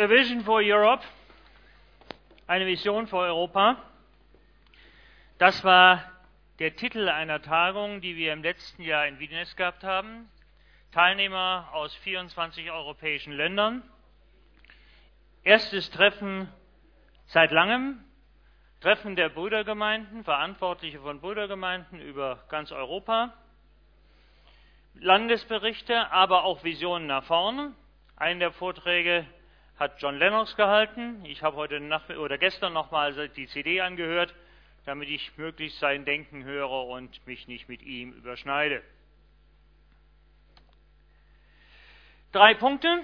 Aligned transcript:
A 0.00 0.08
Vision 0.08 0.40
for 0.44 0.62
Europe, 0.62 1.04
eine 2.46 2.64
Vision 2.64 3.06
für 3.06 3.18
Europa. 3.18 3.76
Das 5.36 5.62
war 5.62 6.02
der 6.58 6.74
Titel 6.74 7.10
einer 7.10 7.42
Tagung, 7.42 8.00
die 8.00 8.16
wir 8.16 8.32
im 8.32 8.42
letzten 8.42 8.82
Jahr 8.82 9.06
in 9.06 9.18
Wiedenest 9.18 9.58
gehabt 9.58 9.84
haben. 9.84 10.30
Teilnehmer 10.90 11.68
aus 11.72 11.94
24 11.96 12.70
europäischen 12.70 13.34
Ländern. 13.34 13.82
Erstes 15.44 15.90
Treffen 15.90 16.48
seit 17.26 17.50
langem. 17.50 18.02
Treffen 18.80 19.16
der 19.16 19.28
Brüdergemeinden, 19.28 20.24
Verantwortliche 20.24 21.00
von 21.00 21.20
Brüdergemeinden 21.20 22.00
über 22.00 22.42
ganz 22.48 22.72
Europa. 22.72 23.34
Landesberichte, 24.94 26.10
aber 26.10 26.44
auch 26.44 26.64
Visionen 26.64 27.06
nach 27.06 27.24
vorne. 27.24 27.74
Einen 28.16 28.40
der 28.40 28.52
Vorträge 28.52 29.26
hat 29.80 29.98
John 30.02 30.18
Lennox 30.18 30.54
gehalten. 30.56 31.24
Ich 31.24 31.42
habe 31.42 31.56
heute 31.56 31.80
Nacht 31.80 32.10
oder 32.10 32.36
gestern 32.36 32.74
nochmal 32.74 33.30
die 33.30 33.46
CD 33.46 33.80
angehört, 33.80 34.34
damit 34.84 35.08
ich 35.08 35.34
möglichst 35.38 35.78
sein 35.78 36.04
Denken 36.04 36.44
höre 36.44 36.84
und 36.84 37.26
mich 37.26 37.48
nicht 37.48 37.66
mit 37.66 37.80
ihm 37.82 38.12
überschneide. 38.12 38.82
Drei 42.30 42.52
Punkte. 42.54 43.02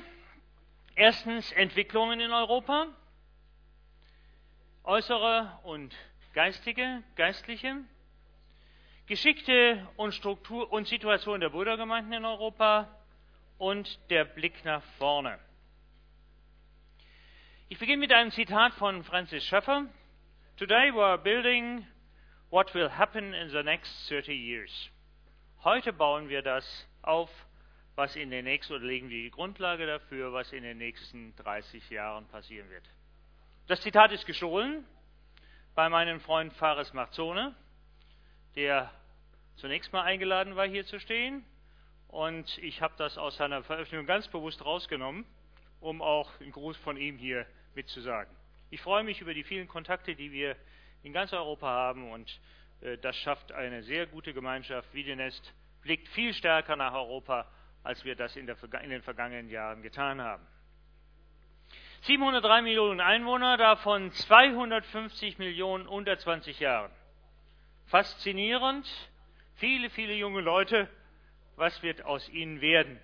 Erstens 0.95 1.51
Entwicklungen 1.53 2.21
in 2.21 2.33
Europa, 2.33 2.87
äußere 4.85 5.59
und 5.65 5.95
geistige, 6.33 7.03
geistliche, 7.17 7.85
geschickte 9.07 9.87
und 9.97 10.15
Struktur 10.15 10.73
und 10.73 10.89
Situation 10.89 11.41
der 11.41 11.51
Brüdergemeinden 11.51 12.15
in 12.15 12.25
Europa 12.25 12.89
und 13.59 13.99
der 14.11 14.25
Blick 14.25 14.65
nach 14.65 14.83
vorne. 14.99 15.39
Ich 17.69 17.81
beginne 17.81 17.99
mit 17.99 18.13
einem 18.13 18.31
Zitat 18.31 18.75
von 18.75 19.03
Francis 19.03 19.45
Schaeffer. 19.45 19.87
Today 20.57 20.95
we 20.95 21.03
are 21.03 21.19
building 21.19 21.85
what 22.49 22.73
will 22.75 22.89
happen 22.89 23.35
in 23.35 23.49
the 23.49 23.65
next 23.65 24.09
30 24.09 24.33
years. 24.33 24.71
Heute 25.65 25.93
bauen 25.93 26.29
wir 26.29 26.43
das 26.43 26.65
auf, 27.03 27.29
was 27.97 28.15
in 28.15 28.31
den 28.31 28.45
nächsten, 28.45 28.73
oder 28.73 28.85
legen 28.85 29.09
wir 29.09 29.21
die 29.21 29.33
Grundlage 29.33 29.85
dafür, 29.85 30.33
was 30.33 30.53
in 30.53 30.63
den 30.63 30.79
nächsten 30.79 31.35
30 31.35 31.91
Jahren 31.91 32.29
passieren 32.29 32.71
wird. 32.71 32.85
Das 33.67 33.81
Zitat 33.81 34.13
ist 34.13 34.27
gestohlen 34.27 34.87
bei 35.75 35.89
meinem 35.89 36.21
Freund 36.21 36.53
Fares 36.53 36.93
Marzone, 36.93 37.53
der 38.55 38.93
zunächst 39.57 39.93
mal 39.93 40.03
eingeladen 40.03 40.55
war, 40.55 40.69
hier 40.69 40.87
zu 40.87 41.01
stehen. 41.01 41.45
Und 42.07 42.59
ich 42.59 42.81
habe 42.81 42.95
das 42.97 43.19
aus 43.19 43.37
seiner 43.37 43.65
Veröffentlichung 43.65 44.07
ganz 44.07 44.29
bewusst 44.29 44.65
rausgenommen, 44.65 45.27
um 45.81 46.01
auch 46.01 46.31
einen 46.41 46.53
Gruß 46.53 46.77
von 46.77 46.97
ihm 46.97 47.19
hier 47.19 47.45
mitzusagen. 47.77 48.35
Ich 48.71 48.81
freue 48.81 49.05
mich 49.05 49.21
über 49.21 49.35
die 49.35 49.45
vielen 49.45 49.69
Kontakte, 49.69 50.17
die 50.17 50.33
wir 50.33 50.57
in 51.03 51.13
ganz 51.13 51.33
Europa 51.33 51.69
haben 51.69 52.11
und 52.11 52.41
äh, 52.81 52.99
das 52.99 53.17
schafft 53.17 53.53
eine 53.53 53.83
sehr 53.83 54.07
gute 54.07 54.35
Gemeinschaft. 54.35 54.93
Wiedenest 54.93 55.55
blickt 55.83 56.09
viel 56.09 56.35
stärker 56.35 56.75
nach 56.75 56.95
Europa, 56.95 57.47
als 57.85 58.05
wir 58.05 58.17
das 58.17 58.35
in, 58.35 58.47
der, 58.47 58.57
in 58.83 58.91
den 58.91 59.03
vergangenen 59.03 59.49
Jahren 59.49 59.83
getan 59.83 60.21
haben. 60.21 60.45
703 62.03 62.63
Millionen 62.63 63.01
Einwohner, 63.01 63.57
davon 63.57 64.11
250 64.11 65.39
Millionen 65.39 65.87
unter 65.87 66.19
20 66.19 66.59
Jahren. 66.61 66.91
Faszinierend, 67.87 68.87
viele, 69.55 69.91
viele 69.91 70.15
junge 70.15 70.41
Leute, 70.41 70.89
was 71.57 71.83
wird 71.83 72.05
aus 72.05 72.29
ihnen 72.29 72.61
werden? 72.61 73.01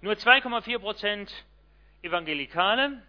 Nur 0.00 0.14
2,4 0.14 0.78
Prozent 0.78 1.46
Evangelikale, 2.02 3.02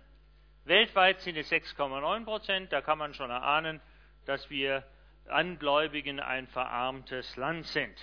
Weltweit 0.65 1.21
sind 1.21 1.37
es 1.37 1.51
6,9 1.51 2.25
Prozent. 2.25 2.71
Da 2.71 2.81
kann 2.81 2.97
man 2.97 3.13
schon 3.13 3.29
erahnen, 3.29 3.81
dass 4.25 4.49
wir 4.49 4.83
an 5.27 5.57
Gläubigen 5.59 6.19
ein 6.19 6.47
verarmtes 6.47 7.35
Land 7.35 7.65
sind. 7.67 7.97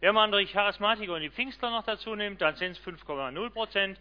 Wenn 0.00 0.14
man 0.14 0.30
die 0.30 0.46
Charismatiker 0.46 1.14
und 1.14 1.22
die 1.22 1.30
Pfingstler 1.30 1.70
noch 1.70 1.84
dazu 1.84 2.14
nimmt, 2.14 2.40
dann 2.40 2.54
sind 2.56 2.72
es 2.72 2.80
5,0 2.80 3.50
Prozent. 3.50 4.00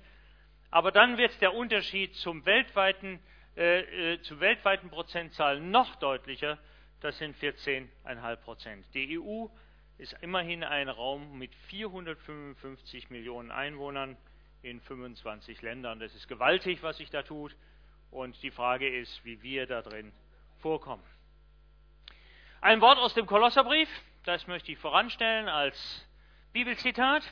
Aber 0.69 0.91
dann 0.91 1.18
wird 1.18 1.40
der 1.41 1.53
Unterschied 1.53 2.13
zum 2.16 2.46
weltweiten, 2.46 3.19
äh, 3.56 4.13
äh, 4.13 4.22
zur 4.22 4.40
weltweiten 4.40 4.90
Prozentzahl 4.90 5.59
noch 5.59 5.96
deutlicher. 5.96 6.57
Das 7.00 7.18
sind 7.18 7.35
14,5 7.38 8.35
Prozent. 8.38 8.85
Die 8.94 9.18
EU 9.18 9.47
ist 9.97 10.13
immerhin 10.22 10.63
ein 10.63 10.90
Raum 10.90 11.40
mit 11.40 11.56
455 11.69 13.09
Millionen 13.09 13.51
Einwohnern 13.51 14.18
in 14.62 14.81
25 14.81 15.62
Ländern. 15.62 16.00
Das 16.00 16.13
ist 16.13 16.28
gewaltig, 16.28 16.84
was 16.84 16.97
sich 16.97 17.09
da 17.09 17.24
tut. 17.24 17.56
Und 18.16 18.42
die 18.44 18.52
Frage 18.52 18.88
ist, 18.88 19.26
wie 19.26 19.44
wir 19.44 19.68
da 19.68 19.81
drin 19.81 20.14
vorkommen. 20.59 21.03
Ein 22.62 22.80
Wort 22.80 22.98
aus 22.98 23.14
dem 23.14 23.26
Kolosserbrief, 23.26 23.90
das 24.24 24.48
möchte 24.48 24.72
ich 24.72 24.78
voranstellen 24.78 25.50
als 25.50 26.08
Bibelzitat. 26.54 27.30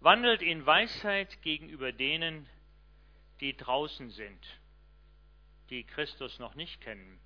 Wandelt 0.00 0.42
in 0.42 0.66
Weisheit 0.66 1.40
gegenüber 1.40 1.92
denen, 1.92 2.46
die 3.40 3.56
draußen 3.56 4.10
sind, 4.10 4.60
die 5.70 5.84
Christus 5.84 6.38
noch 6.38 6.54
nicht 6.54 6.82
kennen. 6.82 7.18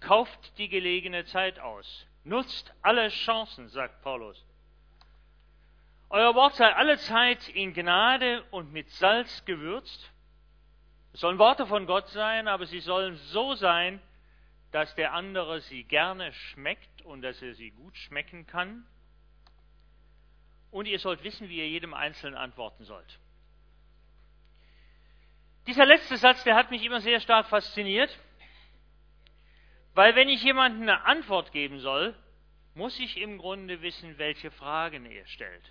Kauft 0.00 0.58
die 0.58 0.68
gelegene 0.68 1.24
Zeit 1.24 1.58
aus. 1.58 2.06
Nutzt 2.24 2.74
alle 2.82 3.08
Chancen, 3.08 3.70
sagt 3.70 4.02
Paulus. 4.02 4.44
Euer 6.10 6.34
Wort 6.34 6.56
sei 6.56 6.70
alle 6.74 6.98
Zeit 6.98 7.48
in 7.48 7.72
Gnade 7.72 8.42
und 8.50 8.70
mit 8.70 8.90
Salz 8.90 9.46
gewürzt, 9.46 10.12
es 11.12 11.20
sollen 11.20 11.38
Worte 11.38 11.66
von 11.66 11.86
Gott 11.86 12.08
sein, 12.08 12.48
aber 12.48 12.66
sie 12.66 12.80
sollen 12.80 13.16
so 13.16 13.54
sein, 13.54 14.00
dass 14.70 14.94
der 14.94 15.12
andere 15.12 15.60
sie 15.60 15.84
gerne 15.84 16.32
schmeckt 16.32 17.02
und 17.02 17.22
dass 17.22 17.40
er 17.42 17.54
sie 17.54 17.70
gut 17.70 17.96
schmecken 17.98 18.46
kann. 18.46 18.86
Und 20.70 20.86
ihr 20.86 20.98
sollt 20.98 21.22
wissen, 21.22 21.50
wie 21.50 21.58
ihr 21.58 21.68
jedem 21.68 21.92
Einzelnen 21.92 22.36
antworten 22.36 22.84
sollt. 22.84 23.18
Dieser 25.66 25.84
letzte 25.84 26.16
Satz, 26.16 26.42
der 26.44 26.56
hat 26.56 26.70
mich 26.70 26.82
immer 26.82 27.00
sehr 27.00 27.20
stark 27.20 27.46
fasziniert, 27.46 28.18
weil 29.94 30.16
wenn 30.16 30.30
ich 30.30 30.42
jemandem 30.42 30.82
eine 30.82 31.04
Antwort 31.04 31.52
geben 31.52 31.78
soll, 31.78 32.16
muss 32.74 32.98
ich 32.98 33.18
im 33.18 33.36
Grunde 33.36 33.82
wissen, 33.82 34.16
welche 34.16 34.50
Fragen 34.50 35.04
er 35.04 35.26
stellt. 35.26 35.62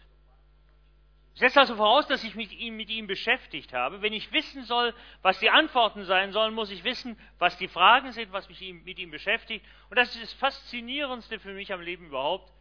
Setzt 1.35 1.57
also 1.57 1.75
voraus, 1.75 2.07
dass 2.07 2.23
ich 2.23 2.35
mich 2.35 2.49
mit 2.71 2.89
ihm 2.89 3.07
beschäftigt 3.07 3.73
habe. 3.73 4.01
Wenn 4.01 4.11
ich 4.11 4.31
wissen 4.33 4.63
soll, 4.63 4.93
was 5.21 5.39
die 5.39 5.49
Antworten 5.49 6.03
sein 6.03 6.33
sollen, 6.33 6.53
muss 6.53 6.69
ich 6.71 6.83
wissen, 6.83 7.17
was 7.39 7.57
die 7.57 7.69
Fragen 7.69 8.11
sind, 8.11 8.33
was 8.33 8.49
mich 8.49 8.59
mit 8.83 8.99
ihm 8.99 9.11
beschäftigt. 9.11 9.65
Und 9.89 9.97
das 9.97 10.13
ist 10.13 10.23
das 10.23 10.33
Faszinierendste 10.33 11.39
für 11.39 11.53
mich 11.53 11.71
am 11.71 11.81
Leben 11.81 12.07
überhaupt, 12.07 12.51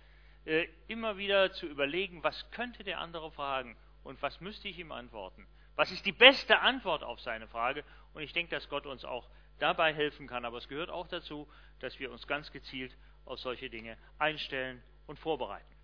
äh, 0.44 0.68
immer 0.86 1.18
wieder 1.18 1.52
zu 1.52 1.66
überlegen, 1.66 2.22
was 2.22 2.50
könnte 2.52 2.84
der 2.84 3.00
andere 3.00 3.32
fragen 3.32 3.76
und 4.04 4.22
was 4.22 4.40
müsste 4.40 4.68
ich 4.68 4.78
ihm 4.78 4.92
antworten. 4.92 5.46
Was 5.74 5.90
ist 5.90 6.06
die 6.06 6.12
beste 6.12 6.60
Antwort 6.60 7.02
auf 7.02 7.20
seine 7.20 7.48
Frage? 7.48 7.84
Und 8.14 8.22
ich 8.22 8.32
denke, 8.32 8.54
dass 8.54 8.68
Gott 8.68 8.86
uns 8.86 9.04
auch 9.04 9.28
dabei 9.58 9.92
helfen 9.92 10.26
kann. 10.26 10.44
Aber 10.44 10.58
es 10.58 10.68
gehört 10.68 10.90
auch 10.90 11.08
dazu, 11.08 11.48
dass 11.80 11.98
wir 11.98 12.10
uns 12.12 12.26
ganz 12.26 12.52
gezielt 12.52 12.96
auf 13.24 13.40
solche 13.40 13.68
Dinge 13.68 13.96
einstellen 14.18 14.82
und 15.06 15.18
vorbereiten. 15.18 15.79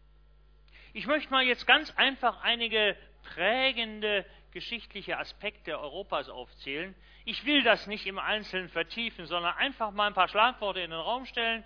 Ich 0.96 1.06
möchte 1.06 1.30
mal 1.30 1.44
jetzt 1.44 1.66
ganz 1.66 1.90
einfach 1.98 2.40
einige 2.40 2.96
prägende 3.34 4.24
geschichtliche 4.52 5.18
Aspekte 5.18 5.78
Europas 5.78 6.30
aufzählen. 6.30 6.94
Ich 7.26 7.44
will 7.44 7.62
das 7.62 7.86
nicht 7.86 8.06
im 8.06 8.18
Einzelnen 8.18 8.70
vertiefen, 8.70 9.26
sondern 9.26 9.54
einfach 9.56 9.90
mal 9.90 10.06
ein 10.06 10.14
paar 10.14 10.28
Schlagworte 10.28 10.80
in 10.80 10.92
den 10.92 10.98
Raum 10.98 11.26
stellen. 11.26 11.64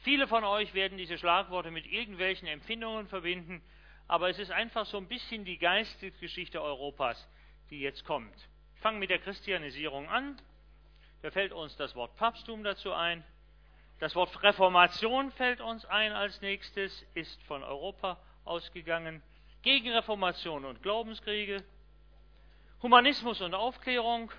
Viele 0.00 0.26
von 0.26 0.44
euch 0.44 0.74
werden 0.74 0.98
diese 0.98 1.16
Schlagworte 1.16 1.70
mit 1.70 1.86
irgendwelchen 1.86 2.46
Empfindungen 2.46 3.08
verbinden, 3.08 3.62
aber 4.06 4.28
es 4.28 4.38
ist 4.38 4.50
einfach 4.50 4.84
so 4.84 4.98
ein 4.98 5.08
bisschen 5.08 5.46
die 5.46 5.56
Geistesgeschichte 5.56 6.60
Europas, 6.60 7.26
die 7.70 7.80
jetzt 7.80 8.04
kommt. 8.04 8.36
Ich 8.74 8.82
fange 8.82 8.98
mit 8.98 9.08
der 9.08 9.20
Christianisierung 9.20 10.10
an. 10.10 10.36
Da 11.22 11.30
fällt 11.30 11.52
uns 11.52 11.74
das 11.78 11.94
Wort 11.94 12.16
Papsttum 12.16 12.64
dazu 12.64 12.92
ein. 12.92 13.24
Das 13.98 14.14
Wort 14.14 14.42
Reformation 14.42 15.30
fällt 15.30 15.62
uns 15.62 15.86
ein 15.86 16.12
als 16.12 16.42
nächstes, 16.42 17.02
ist 17.14 17.42
von 17.44 17.62
Europa 17.62 18.20
ausgegangen, 18.44 19.22
Gegenreformation 19.62 20.64
und 20.64 20.82
Glaubenskriege, 20.82 21.64
Humanismus 22.82 23.40
und 23.40 23.54
Aufklärung, 23.54 24.30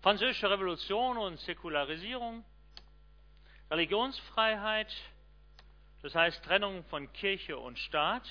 Französische 0.00 0.48
Revolution 0.48 1.18
und 1.18 1.40
Säkularisierung, 1.40 2.44
Religionsfreiheit, 3.70 4.94
das 6.02 6.14
heißt 6.14 6.44
Trennung 6.44 6.84
von 6.84 7.12
Kirche 7.12 7.58
und 7.58 7.78
Staat, 7.78 8.22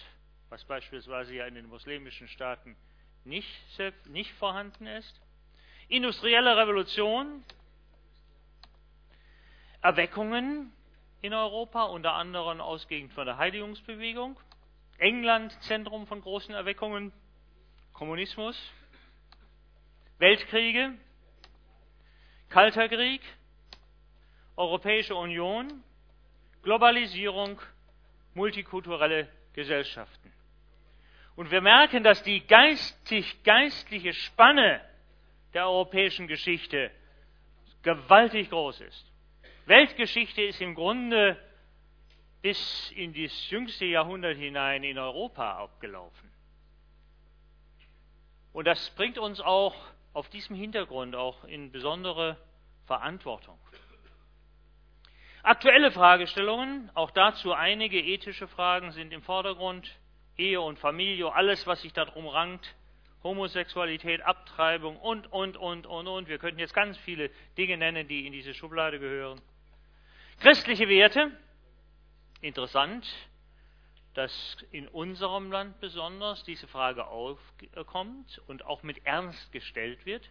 was 0.49 0.63
beispielsweise 0.63 1.35
ja 1.35 1.45
in 1.45 1.55
den 1.55 1.67
muslimischen 1.67 2.29
Staaten 2.29 2.77
nicht, 3.25 3.49
nicht 4.05 4.31
vorhanden 4.33 4.87
ist, 4.87 5.19
industrielle 5.89 6.55
Revolution, 6.55 7.43
Erweckungen 9.81 10.71
in 11.21 11.33
Europa, 11.33 11.83
unter 11.83 12.13
anderem 12.13 12.61
ausgehend 12.61 13.13
von 13.13 13.25
der 13.25 13.37
Heiligungsbewegung, 13.37 14.39
England 14.97 15.51
Zentrum 15.63 16.07
von 16.07 16.21
großen 16.21 16.53
Erweckungen, 16.53 17.11
Kommunismus, 17.93 18.57
Weltkriege, 20.17 20.93
Kalter 22.49 22.87
Krieg, 22.87 23.21
Europäische 24.55 25.15
Union, 25.15 25.83
Globalisierung, 26.63 27.59
multikulturelle 28.33 29.27
Gesellschaften. 29.53 30.31
Und 31.35 31.51
wir 31.51 31.61
merken, 31.61 32.03
dass 32.03 32.23
die 32.23 32.45
geistig-geistliche 32.47 34.13
Spanne 34.13 34.81
der 35.53 35.67
europäischen 35.67 36.27
Geschichte 36.27 36.91
gewaltig 37.81 38.49
groß 38.49 38.81
ist. 38.81 39.11
Weltgeschichte 39.65 40.41
ist 40.43 40.61
im 40.61 40.75
Grunde 40.75 41.37
bis 42.41 42.91
in 42.91 43.13
das 43.13 43.49
jüngste 43.49 43.85
Jahrhundert 43.85 44.37
hinein 44.37 44.83
in 44.83 44.99
Europa 44.99 45.57
abgelaufen. 45.57 46.31
Und 48.53 48.65
das 48.65 48.91
bringt 48.91 49.17
uns 49.17 49.41
auch 49.41 49.75
auf 50.13 50.29
diesem 50.29 50.55
Hintergrund 50.55 51.15
auch 51.15 51.43
in 51.45 51.71
besondere 51.71 52.37
Verantwortung. 52.85 53.57
Aktuelle 55.41 55.91
Fragestellungen, 55.91 56.89
auch 56.93 57.11
dazu 57.11 57.53
einige 57.53 57.99
ethische 57.99 58.47
Fragen 58.47 58.91
sind 58.91 59.11
im 59.11 59.21
Vordergrund. 59.21 59.91
Ehe 60.37 60.61
und 60.61 60.79
Familie, 60.79 61.33
alles, 61.33 61.65
was 61.65 61.81
sich 61.81 61.93
darum 61.93 62.27
rankt, 62.27 62.75
Homosexualität, 63.23 64.21
Abtreibung 64.21 64.97
und, 64.97 65.31
und, 65.31 65.57
und, 65.57 65.87
und, 65.87 66.07
und. 66.07 66.27
Wir 66.27 66.37
könnten 66.37 66.59
jetzt 66.59 66.73
ganz 66.73 66.97
viele 66.99 67.29
Dinge 67.57 67.77
nennen, 67.77 68.07
die 68.07 68.27
in 68.27 68.33
diese 68.33 68.53
Schublade 68.53 68.99
gehören. 68.99 69.41
Christliche 70.39 70.87
Werte, 70.89 71.31
interessant, 72.41 73.07
dass 74.13 74.57
in 74.71 74.87
unserem 74.87 75.51
Land 75.51 75.79
besonders 75.79 76.43
diese 76.43 76.67
Frage 76.67 77.07
aufkommt 77.07 78.41
und 78.47 78.65
auch 78.65 78.83
mit 78.83 79.05
Ernst 79.05 79.51
gestellt 79.51 80.05
wird. 80.05 80.23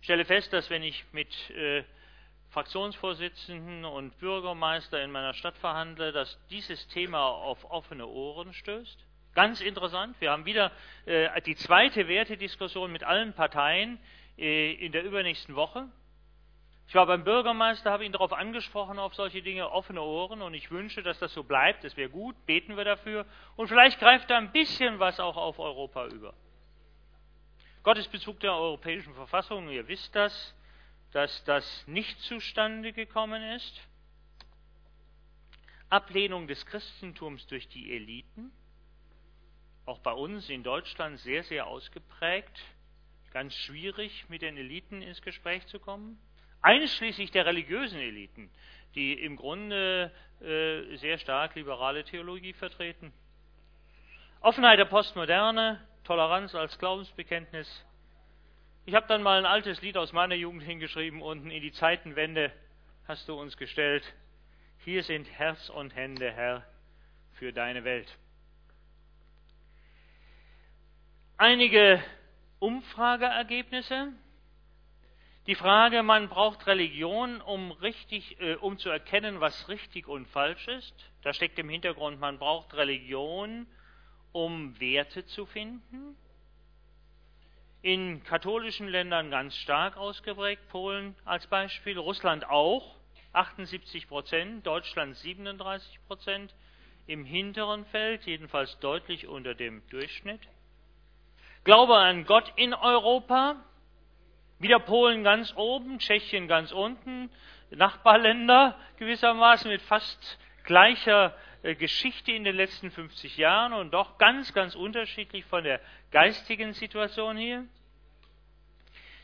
Ich 0.00 0.04
stelle 0.04 0.24
fest, 0.24 0.52
dass 0.52 0.70
wenn 0.70 0.82
ich 0.82 1.04
mit 1.12 1.50
äh, 1.50 1.84
Fraktionsvorsitzenden 2.50 3.84
und 3.84 4.18
Bürgermeister 4.18 5.02
in 5.02 5.10
meiner 5.10 5.34
Stadt 5.34 5.56
verhandle, 5.58 6.12
dass 6.12 6.38
dieses 6.48 6.86
Thema 6.88 7.28
auf 7.28 7.64
offene 7.70 8.06
Ohren 8.06 8.52
stößt. 8.52 9.06
Ganz 9.34 9.60
interessant, 9.60 10.20
wir 10.20 10.32
haben 10.32 10.44
wieder 10.44 10.72
äh, 11.06 11.40
die 11.42 11.54
zweite 11.54 12.08
Wertediskussion 12.08 12.90
mit 12.90 13.04
allen 13.04 13.32
Parteien 13.34 14.00
äh, 14.36 14.72
in 14.72 14.90
der 14.90 15.04
übernächsten 15.04 15.54
Woche. 15.54 15.88
Ich 16.90 16.96
war 16.96 17.06
beim 17.06 17.22
Bürgermeister, 17.22 17.92
habe 17.92 18.04
ihn 18.04 18.10
darauf 18.10 18.32
angesprochen, 18.32 18.98
auf 18.98 19.14
solche 19.14 19.42
Dinge 19.42 19.70
offene 19.70 20.02
Ohren 20.02 20.42
und 20.42 20.54
ich 20.54 20.72
wünsche, 20.72 21.04
dass 21.04 21.20
das 21.20 21.32
so 21.32 21.44
bleibt. 21.44 21.84
Das 21.84 21.96
wäre 21.96 22.10
gut, 22.10 22.34
beten 22.46 22.76
wir 22.76 22.82
dafür. 22.82 23.26
Und 23.54 23.68
vielleicht 23.68 24.00
greift 24.00 24.28
da 24.28 24.36
ein 24.36 24.50
bisschen 24.50 24.98
was 24.98 25.20
auch 25.20 25.36
auf 25.36 25.60
Europa 25.60 26.08
über. 26.08 26.34
Gottesbezug 27.84 28.40
der 28.40 28.54
europäischen 28.54 29.14
Verfassung, 29.14 29.68
ihr 29.68 29.86
wisst 29.86 30.16
das, 30.16 30.52
dass 31.12 31.44
das 31.44 31.86
nicht 31.86 32.20
zustande 32.22 32.92
gekommen 32.92 33.40
ist. 33.40 33.80
Ablehnung 35.90 36.48
des 36.48 36.66
Christentums 36.66 37.46
durch 37.46 37.68
die 37.68 37.94
Eliten, 37.94 38.50
auch 39.86 40.00
bei 40.00 40.12
uns 40.12 40.50
in 40.50 40.64
Deutschland 40.64 41.20
sehr, 41.20 41.44
sehr 41.44 41.68
ausgeprägt, 41.68 42.60
ganz 43.32 43.54
schwierig 43.54 44.28
mit 44.28 44.42
den 44.42 44.56
Eliten 44.56 45.02
ins 45.02 45.22
Gespräch 45.22 45.64
zu 45.68 45.78
kommen 45.78 46.20
einschließlich 46.62 47.30
der 47.30 47.46
religiösen 47.46 47.98
Eliten, 47.98 48.50
die 48.94 49.12
im 49.12 49.36
Grunde 49.36 50.10
äh, 50.40 50.96
sehr 50.96 51.18
stark 51.18 51.54
liberale 51.54 52.04
Theologie 52.04 52.52
vertreten. 52.52 53.12
Offenheit 54.40 54.78
der 54.78 54.86
Postmoderne, 54.86 55.80
Toleranz 56.04 56.54
als 56.54 56.78
Glaubensbekenntnis. 56.78 57.84
Ich 58.86 58.94
habe 58.94 59.06
dann 59.06 59.22
mal 59.22 59.38
ein 59.38 59.46
altes 59.46 59.82
Lied 59.82 59.96
aus 59.96 60.12
meiner 60.12 60.34
Jugend 60.34 60.62
hingeschrieben, 60.62 61.22
unten 61.22 61.50
in 61.50 61.62
die 61.62 61.72
Zeitenwende 61.72 62.52
hast 63.06 63.28
du 63.28 63.34
uns 63.38 63.56
gestellt. 63.56 64.04
Hier 64.78 65.02
sind 65.02 65.30
Herz 65.30 65.68
und 65.68 65.94
Hände, 65.94 66.30
Herr, 66.32 66.64
für 67.34 67.52
deine 67.52 67.84
Welt. 67.84 68.16
Einige 71.36 72.02
Umfrageergebnisse 72.58 74.12
die 75.46 75.54
Frage, 75.54 76.02
man 76.02 76.28
braucht 76.28 76.66
Religion, 76.66 77.40
um, 77.40 77.72
richtig, 77.72 78.40
äh, 78.40 78.56
um 78.56 78.78
zu 78.78 78.90
erkennen, 78.90 79.40
was 79.40 79.68
richtig 79.68 80.06
und 80.06 80.26
falsch 80.28 80.68
ist. 80.68 80.94
Da 81.22 81.32
steckt 81.32 81.58
im 81.58 81.68
Hintergrund, 81.68 82.20
man 82.20 82.38
braucht 82.38 82.74
Religion, 82.74 83.66
um 84.32 84.78
Werte 84.78 85.24
zu 85.26 85.46
finden. 85.46 86.16
In 87.82 88.22
katholischen 88.24 88.88
Ländern 88.88 89.30
ganz 89.30 89.56
stark 89.56 89.96
ausgeprägt, 89.96 90.68
Polen 90.68 91.16
als 91.24 91.46
Beispiel, 91.46 91.98
Russland 91.98 92.44
auch, 92.48 92.94
78 93.32 94.08
Prozent, 94.08 94.66
Deutschland 94.66 95.16
37 95.16 95.98
Prozent, 96.06 96.54
im 97.06 97.24
hinteren 97.24 97.86
Feld, 97.86 98.24
jedenfalls 98.26 98.78
deutlich 98.80 99.26
unter 99.26 99.54
dem 99.54 99.82
Durchschnitt. 99.88 100.40
Glaube 101.64 101.96
an 101.96 102.26
Gott 102.26 102.52
in 102.56 102.74
Europa, 102.74 103.56
wieder 104.60 104.78
Polen 104.78 105.24
ganz 105.24 105.52
oben, 105.56 105.98
Tschechien 105.98 106.46
ganz 106.46 106.70
unten, 106.70 107.30
Nachbarländer 107.70 108.78
gewissermaßen 108.98 109.70
mit 109.70 109.82
fast 109.82 110.38
gleicher 110.64 111.34
äh, 111.62 111.74
Geschichte 111.74 112.32
in 112.32 112.44
den 112.44 112.54
letzten 112.54 112.90
50 112.90 113.36
Jahren 113.36 113.72
und 113.72 113.92
doch 113.92 114.18
ganz, 114.18 114.52
ganz 114.52 114.74
unterschiedlich 114.74 115.44
von 115.46 115.64
der 115.64 115.80
geistigen 116.10 116.74
Situation 116.74 117.36
hier. 117.36 117.66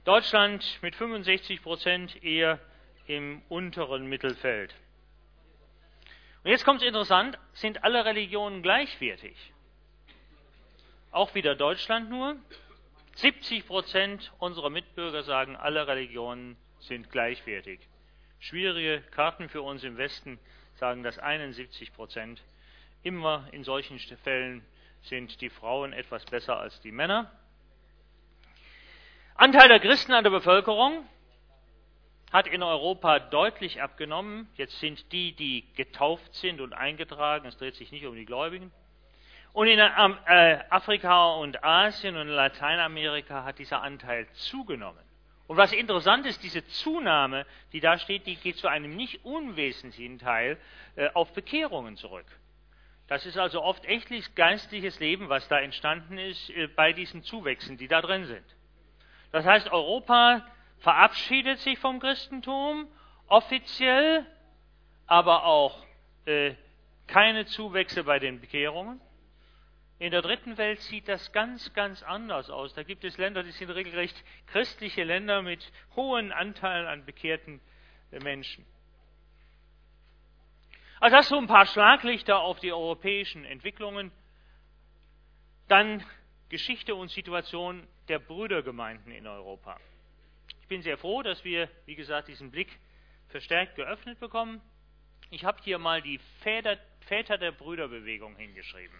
Deutschland 0.04 0.78
mit 0.82 0.94
65 0.94 1.62
Prozent 1.62 2.22
eher 2.22 2.58
im 3.06 3.42
unteren 3.48 4.06
Mittelfeld. 4.06 4.74
Und 6.44 6.50
jetzt 6.50 6.64
kommt 6.64 6.80
es 6.80 6.86
interessant, 6.86 7.38
sind 7.54 7.82
alle 7.82 8.04
Religionen 8.04 8.62
gleichwertig? 8.62 9.36
Auch 11.10 11.34
wieder 11.34 11.56
Deutschland 11.56 12.08
nur. 12.08 12.36
70 13.16 13.66
Prozent 13.66 14.32
unserer 14.38 14.68
Mitbürger 14.68 15.22
sagen, 15.22 15.56
alle 15.56 15.86
Religionen 15.86 16.56
sind 16.80 17.10
gleichwertig. 17.10 17.80
Schwierige 18.38 19.00
Karten 19.10 19.48
für 19.48 19.62
uns 19.62 19.82
im 19.84 19.96
Westen 19.96 20.38
sagen 20.74 21.02
dass 21.02 21.18
71 21.18 21.94
Prozent. 21.94 22.42
Immer 23.02 23.48
in 23.52 23.64
solchen 23.64 23.98
Fällen 23.98 24.62
sind 25.02 25.40
die 25.40 25.48
Frauen 25.48 25.94
etwas 25.94 26.26
besser 26.26 26.58
als 26.58 26.78
die 26.82 26.92
Männer. 26.92 27.30
Anteil 29.34 29.68
der 29.68 29.80
Christen 29.80 30.12
an 30.12 30.24
der 30.24 30.30
Bevölkerung 30.30 31.06
hat 32.32 32.46
in 32.46 32.62
Europa 32.62 33.18
deutlich 33.18 33.80
abgenommen. 33.80 34.46
Jetzt 34.56 34.78
sind 34.80 35.10
die, 35.12 35.32
die 35.32 35.64
getauft 35.74 36.34
sind 36.34 36.60
und 36.60 36.74
eingetragen, 36.74 37.46
es 37.46 37.56
dreht 37.56 37.76
sich 37.76 37.92
nicht 37.92 38.04
um 38.04 38.14
die 38.14 38.26
Gläubigen, 38.26 38.72
und 39.56 39.68
in 39.68 39.78
äh, 39.78 40.58
Afrika 40.68 41.36
und 41.36 41.64
Asien 41.64 42.14
und 42.14 42.28
in 42.28 42.34
Lateinamerika 42.34 43.44
hat 43.44 43.58
dieser 43.58 43.80
Anteil 43.80 44.28
zugenommen. 44.34 45.00
Und 45.46 45.56
was 45.56 45.72
interessant 45.72 46.26
ist, 46.26 46.42
diese 46.42 46.62
Zunahme, 46.66 47.46
die 47.72 47.80
da 47.80 47.96
steht, 47.96 48.26
die 48.26 48.36
geht 48.36 48.58
zu 48.58 48.68
einem 48.68 48.94
nicht 48.94 49.24
unwesentlichen 49.24 50.18
Teil 50.18 50.58
äh, 50.96 51.08
auf 51.14 51.32
Bekehrungen 51.32 51.96
zurück. 51.96 52.26
Das 53.08 53.24
ist 53.24 53.38
also 53.38 53.62
oft 53.62 53.82
echtlich 53.86 54.34
geistliches 54.34 55.00
Leben, 55.00 55.30
was 55.30 55.48
da 55.48 55.58
entstanden 55.58 56.18
ist 56.18 56.50
äh, 56.50 56.66
bei 56.66 56.92
diesen 56.92 57.22
Zuwächsen, 57.22 57.78
die 57.78 57.88
da 57.88 58.02
drin 58.02 58.26
sind. 58.26 58.44
Das 59.32 59.46
heißt, 59.46 59.72
Europa 59.72 60.46
verabschiedet 60.80 61.60
sich 61.60 61.78
vom 61.78 61.98
Christentum 61.98 62.88
offiziell, 63.26 64.26
aber 65.06 65.46
auch 65.46 65.82
äh, 66.26 66.52
keine 67.06 67.46
Zuwächse 67.46 68.04
bei 68.04 68.18
den 68.18 68.38
Bekehrungen. 68.38 69.00
In 69.98 70.10
der 70.10 70.20
dritten 70.20 70.58
Welt 70.58 70.80
sieht 70.80 71.08
das 71.08 71.32
ganz, 71.32 71.72
ganz 71.72 72.02
anders 72.02 72.50
aus. 72.50 72.74
Da 72.74 72.82
gibt 72.82 73.04
es 73.04 73.16
Länder, 73.16 73.42
die 73.42 73.52
sind 73.52 73.70
regelrecht 73.70 74.22
christliche 74.46 75.04
Länder 75.04 75.40
mit 75.40 75.72
hohen 75.94 76.32
Anteilen 76.32 76.86
an 76.86 77.06
bekehrten 77.06 77.60
äh, 78.10 78.18
Menschen. 78.18 78.66
Also 81.00 81.16
das 81.16 81.28
so 81.28 81.38
ein 81.38 81.46
paar 81.46 81.66
Schlaglichter 81.66 82.40
auf 82.40 82.60
die 82.60 82.72
europäischen 82.72 83.44
Entwicklungen. 83.44 84.12
Dann 85.68 86.04
Geschichte 86.50 86.94
und 86.94 87.10
Situation 87.10 87.86
der 88.08 88.18
Brüdergemeinden 88.18 89.12
in 89.12 89.26
Europa. 89.26 89.78
Ich 90.60 90.68
bin 90.68 90.82
sehr 90.82 90.98
froh, 90.98 91.22
dass 91.22 91.42
wir, 91.42 91.70
wie 91.86 91.96
gesagt, 91.96 92.28
diesen 92.28 92.50
Blick 92.50 92.78
verstärkt 93.28 93.76
geöffnet 93.76 94.20
bekommen. 94.20 94.60
Ich 95.30 95.44
habe 95.44 95.60
hier 95.62 95.78
mal 95.78 96.02
die 96.02 96.18
Väter, 96.42 96.78
Väter 97.00 97.38
der 97.38 97.52
Brüderbewegung 97.52 98.36
hingeschrieben. 98.36 98.96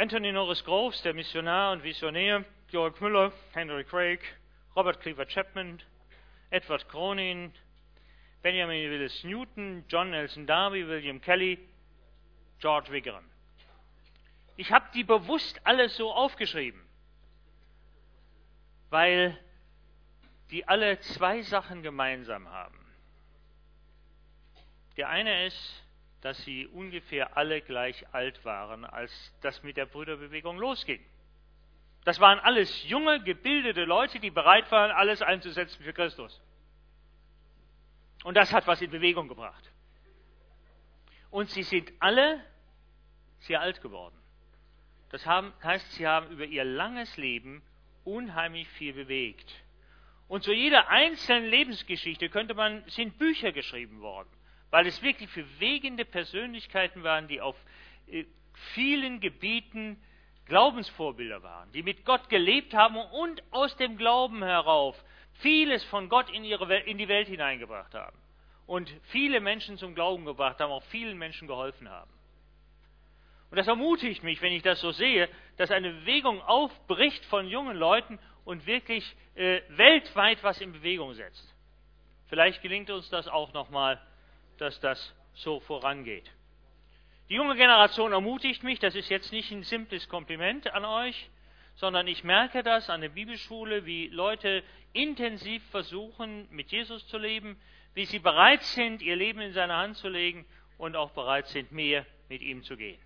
Anthony 0.00 0.32
Norris 0.32 0.64
Groves, 0.64 1.02
der 1.02 1.12
Missionar 1.12 1.72
und 1.72 1.82
Visionär, 1.82 2.42
Georg 2.70 2.98
Müller, 3.02 3.32
Henry 3.52 3.84
Craig, 3.84 4.20
Robert 4.74 4.98
Cleaver 5.02 5.26
Chapman, 5.26 5.82
Edward 6.48 6.88
Cronin, 6.88 7.52
Benjamin 8.40 8.90
Willis 8.90 9.22
Newton, 9.24 9.84
John 9.88 10.10
Nelson 10.10 10.46
Darby, 10.46 10.88
William 10.88 11.20
Kelly, 11.20 11.58
George 12.60 12.90
Wiggeren. 12.90 13.24
Ich 14.56 14.72
habe 14.72 14.86
die 14.94 15.04
bewusst 15.04 15.60
alles 15.64 15.94
so 15.96 16.10
aufgeschrieben. 16.10 16.80
weil 18.90 19.38
die 20.50 20.66
alle 20.66 20.98
zwei 21.00 21.42
Sachen 21.42 21.82
gemeinsam 21.82 22.48
haben. 22.48 22.78
Der 24.96 25.08
eine 25.08 25.46
ist, 25.46 25.84
dass 26.20 26.42
sie 26.44 26.66
ungefähr 26.66 27.36
alle 27.36 27.62
gleich 27.62 28.04
alt 28.12 28.44
waren, 28.44 28.84
als 28.84 29.10
das 29.40 29.62
mit 29.62 29.76
der 29.76 29.86
Brüderbewegung 29.86 30.58
losging. 30.58 31.04
Das 32.04 32.20
waren 32.20 32.38
alles 32.40 32.88
junge, 32.88 33.22
gebildete 33.22 33.84
Leute, 33.84 34.20
die 34.20 34.30
bereit 34.30 34.70
waren, 34.70 34.90
alles 34.90 35.22
einzusetzen 35.22 35.82
für 35.82 35.92
Christus. 35.92 36.40
Und 38.24 38.36
das 38.36 38.52
hat 38.52 38.66
was 38.66 38.80
in 38.82 38.90
Bewegung 38.90 39.28
gebracht. 39.28 39.70
Und 41.30 41.48
sie 41.50 41.62
sind 41.62 41.92
alle 42.00 42.44
sehr 43.40 43.60
alt 43.60 43.80
geworden. 43.80 44.16
Das 45.10 45.26
heißt, 45.26 45.92
sie 45.92 46.06
haben 46.06 46.30
über 46.30 46.44
ihr 46.44 46.64
langes 46.64 47.16
Leben 47.16 47.62
unheimlich 48.04 48.68
viel 48.70 48.92
bewegt. 48.92 49.52
Und 50.28 50.44
zu 50.44 50.52
jeder 50.52 50.88
einzelnen 50.88 51.50
Lebensgeschichte 51.50 52.28
könnte 52.28 52.54
man, 52.54 52.84
sind 52.88 53.18
Bücher 53.18 53.52
geschrieben 53.52 54.00
worden, 54.00 54.28
weil 54.70 54.86
es 54.86 55.02
wirklich 55.02 55.30
bewegende 55.32 56.04
Persönlichkeiten 56.04 57.02
waren, 57.02 57.28
die 57.28 57.40
auf 57.40 57.56
äh, 58.08 58.24
vielen 58.74 59.20
Gebieten 59.20 60.00
Glaubensvorbilder 60.46 61.42
waren, 61.42 61.70
die 61.72 61.82
mit 61.82 62.04
Gott 62.04 62.28
gelebt 62.28 62.74
haben 62.74 62.96
und 62.96 63.42
aus 63.52 63.76
dem 63.76 63.96
Glauben 63.96 64.42
herauf 64.42 64.96
vieles 65.34 65.84
von 65.84 66.08
Gott 66.08 66.28
in, 66.30 66.44
ihre 66.44 66.68
Welt, 66.68 66.86
in 66.86 66.98
die 66.98 67.08
Welt 67.08 67.28
hineingebracht 67.28 67.94
haben 67.94 68.16
und 68.66 68.92
viele 69.10 69.40
Menschen 69.40 69.78
zum 69.78 69.94
Glauben 69.94 70.24
gebracht 70.24 70.60
haben, 70.60 70.72
auch 70.72 70.82
vielen 70.84 71.18
Menschen 71.18 71.48
geholfen 71.48 71.88
haben. 71.88 72.10
Und 73.50 73.56
das 73.56 73.66
ermutigt 73.66 74.22
mich, 74.22 74.40
wenn 74.42 74.52
ich 74.52 74.62
das 74.62 74.80
so 74.80 74.92
sehe, 74.92 75.28
dass 75.56 75.70
eine 75.70 75.90
Bewegung 75.90 76.40
aufbricht 76.42 77.24
von 77.26 77.48
jungen 77.48 77.76
Leuten 77.76 78.18
und 78.44 78.66
wirklich 78.66 79.04
äh, 79.34 79.60
weltweit 79.70 80.42
was 80.44 80.60
in 80.60 80.72
Bewegung 80.72 81.14
setzt. 81.14 81.54
Vielleicht 82.28 82.62
gelingt 82.62 82.90
uns 82.90 83.10
das 83.10 83.26
auch 83.26 83.52
nochmal, 83.52 84.00
dass 84.60 84.80
das 84.80 85.14
so 85.34 85.60
vorangeht. 85.60 86.30
Die 87.28 87.34
junge 87.34 87.56
Generation 87.56 88.12
ermutigt 88.12 88.62
mich, 88.64 88.78
das 88.78 88.94
ist 88.94 89.08
jetzt 89.08 89.32
nicht 89.32 89.50
ein 89.52 89.62
simples 89.62 90.08
Kompliment 90.08 90.72
an 90.72 90.84
euch, 90.84 91.30
sondern 91.76 92.06
ich 92.08 92.24
merke 92.24 92.62
das 92.62 92.90
an 92.90 93.00
der 93.00 93.08
Bibelschule, 93.08 93.86
wie 93.86 94.08
Leute 94.08 94.62
intensiv 94.92 95.62
versuchen, 95.70 96.48
mit 96.50 96.72
Jesus 96.72 97.06
zu 97.06 97.18
leben, 97.18 97.60
wie 97.94 98.04
sie 98.04 98.18
bereit 98.18 98.62
sind, 98.62 99.02
ihr 99.02 99.16
Leben 99.16 99.40
in 99.40 99.52
seine 99.52 99.76
Hand 99.76 99.96
zu 99.96 100.08
legen 100.08 100.44
und 100.76 100.96
auch 100.96 101.12
bereit 101.12 101.46
sind, 101.46 101.72
mehr 101.72 102.04
mit 102.28 102.42
ihm 102.42 102.62
zu 102.62 102.76
gehen. 102.76 102.98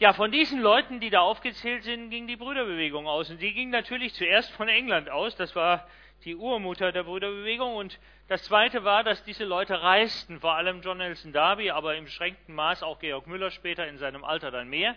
Ja, 0.00 0.12
von 0.12 0.30
diesen 0.30 0.60
Leuten, 0.60 1.00
die 1.00 1.10
da 1.10 1.20
aufgezählt 1.20 1.82
sind, 1.82 2.10
ging 2.10 2.28
die 2.28 2.36
Brüderbewegung 2.36 3.08
aus. 3.08 3.30
Und 3.30 3.42
die 3.42 3.52
ging 3.52 3.70
natürlich 3.70 4.14
zuerst 4.14 4.50
von 4.52 4.68
England 4.68 5.10
aus. 5.10 5.34
Das 5.34 5.56
war 5.56 5.88
die 6.24 6.36
Urmutter 6.36 6.92
der 6.92 7.04
Brüderbewegung. 7.04 7.76
Und 7.76 7.98
das 8.28 8.42
Zweite 8.44 8.84
war, 8.84 9.04
dass 9.04 9.22
diese 9.24 9.44
Leute 9.44 9.82
reisten, 9.82 10.40
vor 10.40 10.54
allem 10.54 10.82
John 10.82 10.98
Nelson 10.98 11.32
Darby, 11.32 11.70
aber 11.70 11.96
im 11.96 12.04
beschränkten 12.04 12.54
Maß 12.54 12.82
auch 12.82 12.98
Georg 12.98 13.26
Müller 13.26 13.50
später 13.50 13.86
in 13.86 13.98
seinem 13.98 14.24
Alter 14.24 14.50
dann 14.50 14.68
mehr. 14.68 14.94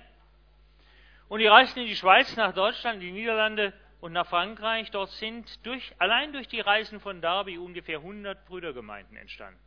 Und 1.30 1.40
die 1.40 1.48
reisten 1.48 1.80
in 1.80 1.88
die 1.88 1.96
Schweiz, 1.96 2.36
nach 2.36 2.54
Deutschland, 2.54 3.02
die 3.02 3.12
Niederlande 3.12 3.74
und 4.02 4.12
nach 4.12 4.28
Frankreich. 4.28 4.92
Dort 4.92 5.12
sind 5.12 5.66
durch, 5.66 5.94
allein 5.98 6.34
durch 6.34 6.48
die 6.48 6.60
Reisen 6.60 7.00
von 7.00 7.22
Darby 7.22 7.58
ungefähr 7.58 8.00
100 8.00 8.46
Brüdergemeinden 8.46 9.16
entstanden. 9.16 9.60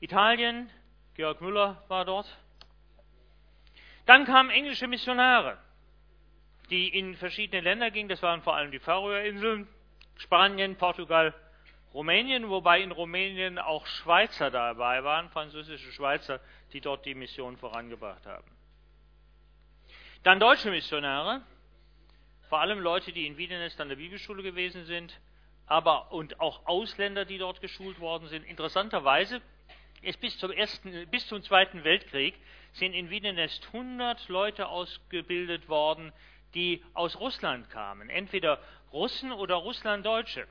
Italien, 0.00 0.68
Georg 1.14 1.40
Müller 1.40 1.82
war 1.88 2.04
dort, 2.04 2.36
dann 4.04 4.24
kamen 4.24 4.50
englische 4.50 4.88
Missionare, 4.88 5.58
die 6.70 6.88
in 6.88 7.14
verschiedene 7.16 7.62
Länder 7.62 7.90
gingen. 7.90 8.08
Das 8.08 8.22
waren 8.22 8.42
vor 8.42 8.56
allem 8.56 8.72
die 8.72 8.80
Färöerinseln, 8.80 9.68
Spanien, 10.22 10.76
Portugal, 10.76 11.34
Rumänien, 11.92 12.48
wobei 12.48 12.80
in 12.80 12.92
Rumänien 12.92 13.58
auch 13.58 13.86
Schweizer 13.86 14.50
dabei 14.50 15.04
waren, 15.04 15.28
französische 15.30 15.92
Schweizer, 15.92 16.40
die 16.72 16.80
dort 16.80 17.04
die 17.04 17.14
Mission 17.14 17.56
vorangebracht 17.56 18.24
haben. 18.24 18.50
Dann 20.22 20.40
deutsche 20.40 20.70
Missionare, 20.70 21.42
vor 22.48 22.60
allem 22.60 22.78
Leute, 22.78 23.12
die 23.12 23.26
in 23.26 23.36
Wiedenest 23.36 23.80
an 23.80 23.88
der 23.88 23.96
Bibelschule 23.96 24.42
gewesen 24.42 24.84
sind, 24.84 25.18
aber 25.66 26.12
und 26.12 26.40
auch 26.40 26.66
Ausländer, 26.66 27.24
die 27.24 27.38
dort 27.38 27.60
geschult 27.60 27.98
worden 27.98 28.28
sind. 28.28 28.44
Interessanterweise 28.44 29.42
ist 30.02 30.20
bis 30.20 30.38
zum, 30.38 30.50
ersten, 30.50 31.08
bis 31.10 31.26
zum 31.26 31.42
Zweiten 31.42 31.84
Weltkrieg 31.84 32.34
sind 32.74 32.92
in 32.94 33.10
Wiedenest 33.10 33.66
100 33.72 34.28
Leute 34.28 34.68
ausgebildet 34.68 35.68
worden, 35.68 36.12
die 36.54 36.82
aus 36.94 37.18
Russland 37.18 37.70
kamen, 37.70 38.08
entweder 38.10 38.60
Russen 38.92 39.32
oder 39.32 39.56
Russlanddeutsche. 39.56 40.46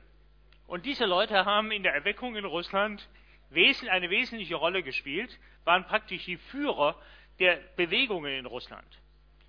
Und 0.66 0.86
diese 0.86 1.04
Leute 1.04 1.44
haben 1.44 1.70
in 1.70 1.82
der 1.82 1.94
Erweckung 1.94 2.36
in 2.36 2.44
Russland 2.44 3.08
eine 3.54 4.10
wesentliche 4.10 4.54
Rolle 4.54 4.82
gespielt, 4.82 5.38
waren 5.64 5.84
praktisch 5.84 6.24
die 6.24 6.38
Führer 6.38 6.96
der 7.38 7.56
Bewegungen 7.76 8.32
in 8.32 8.46
Russland. 8.46 8.86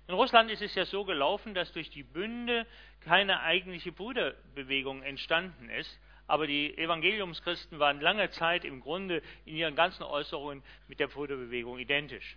In 0.06 0.14
Russland 0.14 0.50
ist 0.50 0.60
es 0.60 0.74
ja 0.74 0.84
so 0.84 1.04
gelaufen, 1.04 1.54
dass 1.54 1.72
durch 1.72 1.88
die 1.88 2.02
Bünde 2.02 2.66
keine 3.00 3.40
eigentliche 3.40 3.92
Bruderbewegung 3.92 5.02
entstanden 5.02 5.70
ist, 5.70 5.98
aber 6.26 6.46
die 6.46 6.76
Evangeliumschristen 6.76 7.78
waren 7.78 8.00
lange 8.00 8.30
Zeit 8.30 8.64
im 8.64 8.80
Grunde 8.80 9.22
in 9.46 9.56
ihren 9.56 9.74
ganzen 9.74 10.02
Äußerungen 10.02 10.62
mit 10.88 11.00
der 11.00 11.08
Bruderbewegung 11.08 11.78
identisch. 11.78 12.36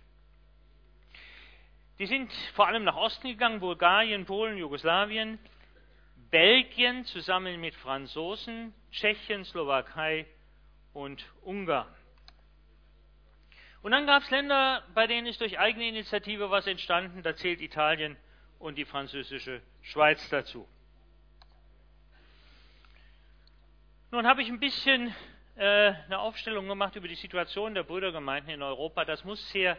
Die 1.98 2.06
sind 2.06 2.32
vor 2.54 2.66
allem 2.68 2.84
nach 2.84 2.96
Osten 2.96 3.28
gegangen, 3.28 3.60
Bulgarien, 3.60 4.24
Polen, 4.24 4.56
Jugoslawien, 4.56 5.38
Belgien 6.30 7.04
zusammen 7.06 7.60
mit 7.60 7.74
Franzosen, 7.76 8.74
Tschechien, 8.92 9.44
Slowakei 9.44 10.26
und 10.92 11.24
Ungarn. 11.42 11.88
Und 13.82 13.92
dann 13.92 14.06
gab 14.06 14.22
es 14.22 14.30
Länder, 14.30 14.82
bei 14.94 15.06
denen 15.06 15.26
ist 15.26 15.40
durch 15.40 15.58
eigene 15.58 15.88
Initiative 15.88 16.50
was 16.50 16.66
entstanden, 16.66 17.22
da 17.22 17.34
zählt 17.36 17.60
Italien 17.60 18.16
und 18.58 18.76
die 18.76 18.84
französische 18.84 19.62
Schweiz 19.82 20.28
dazu. 20.28 20.68
Nun 24.10 24.26
habe 24.26 24.42
ich 24.42 24.48
ein 24.48 24.58
bisschen 24.58 25.14
äh, 25.56 25.92
eine 26.06 26.18
Aufstellung 26.18 26.66
gemacht 26.66 26.96
über 26.96 27.08
die 27.08 27.14
Situation 27.14 27.74
der 27.74 27.82
Brüdergemeinden 27.84 28.52
in 28.52 28.62
Europa. 28.62 29.04
Das 29.04 29.24
muss 29.24 29.48
sehr 29.50 29.78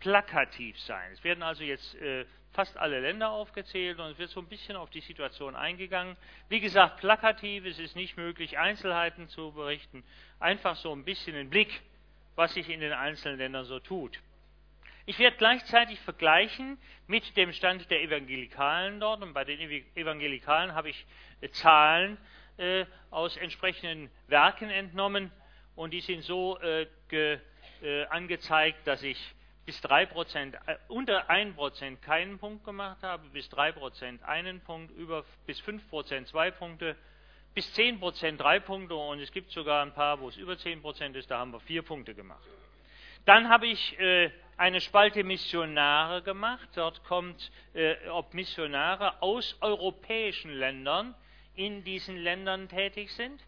plakativ 0.00 0.78
sein. 0.80 1.12
Es 1.12 1.22
werden 1.24 1.42
also 1.42 1.62
jetzt 1.62 1.94
äh, 1.96 2.24
fast 2.56 2.76
alle 2.78 3.00
Länder 3.00 3.30
aufgezählt 3.30 4.00
und 4.00 4.12
es 4.12 4.18
wird 4.18 4.30
so 4.30 4.40
ein 4.40 4.48
bisschen 4.48 4.76
auf 4.76 4.88
die 4.88 5.02
Situation 5.02 5.54
eingegangen. 5.54 6.16
Wie 6.48 6.58
gesagt, 6.58 6.96
plakativ, 7.00 7.66
es 7.66 7.78
ist 7.78 7.94
nicht 7.94 8.16
möglich, 8.16 8.58
Einzelheiten 8.58 9.28
zu 9.28 9.52
berichten. 9.52 10.02
Einfach 10.40 10.74
so 10.74 10.90
ein 10.92 11.04
bisschen 11.04 11.36
einen 11.36 11.50
Blick, 11.50 11.82
was 12.34 12.54
sich 12.54 12.70
in 12.70 12.80
den 12.80 12.94
einzelnen 12.94 13.38
Ländern 13.38 13.66
so 13.66 13.78
tut. 13.78 14.18
Ich 15.04 15.18
werde 15.18 15.36
gleichzeitig 15.36 16.00
vergleichen 16.00 16.78
mit 17.06 17.36
dem 17.36 17.52
Stand 17.52 17.90
der 17.90 18.02
Evangelikalen 18.02 19.00
dort. 19.00 19.22
Und 19.22 19.34
bei 19.34 19.44
den 19.44 19.60
Evangelikalen 19.94 20.74
habe 20.74 20.88
ich 20.88 21.06
äh, 21.42 21.50
Zahlen 21.50 22.16
äh, 22.56 22.86
aus 23.10 23.36
entsprechenden 23.36 24.10
Werken 24.28 24.70
entnommen. 24.70 25.30
Und 25.76 25.92
die 25.92 26.00
sind 26.00 26.24
so 26.24 26.58
äh, 26.60 26.86
ge, 27.08 27.38
äh, 27.82 28.06
angezeigt, 28.06 28.86
dass 28.86 29.02
ich 29.02 29.18
bis 29.66 29.82
3%, 29.82 30.54
äh, 30.54 30.76
unter 30.88 31.28
1% 31.28 32.00
keinen 32.00 32.38
Punkt 32.38 32.64
gemacht 32.64 33.02
habe, 33.02 33.28
bis 33.30 33.48
3% 33.50 34.22
einen 34.22 34.60
Punkt, 34.60 34.96
über, 34.96 35.24
bis 35.44 35.60
5% 35.60 36.24
zwei 36.26 36.50
Punkte, 36.52 36.96
bis 37.52 37.74
10% 37.74 38.36
drei 38.36 38.60
Punkte 38.60 38.94
und 38.94 39.20
es 39.20 39.32
gibt 39.32 39.50
sogar 39.50 39.82
ein 39.82 39.92
paar, 39.92 40.20
wo 40.20 40.28
es 40.28 40.36
über 40.36 40.52
10% 40.54 41.14
ist, 41.14 41.30
da 41.30 41.38
haben 41.38 41.52
wir 41.52 41.60
vier 41.60 41.82
Punkte 41.82 42.14
gemacht. 42.14 42.44
Dann 43.24 43.48
habe 43.48 43.66
ich 43.66 43.98
äh, 43.98 44.30
eine 44.56 44.80
Spalte 44.80 45.24
Missionare 45.24 46.22
gemacht. 46.22 46.68
Dort 46.76 47.02
kommt, 47.02 47.50
äh, 47.74 47.96
ob 48.10 48.34
Missionare 48.34 49.20
aus 49.20 49.56
europäischen 49.60 50.52
Ländern 50.52 51.14
in 51.56 51.82
diesen 51.82 52.16
Ländern 52.16 52.68
tätig 52.68 53.12
sind. 53.12 53.42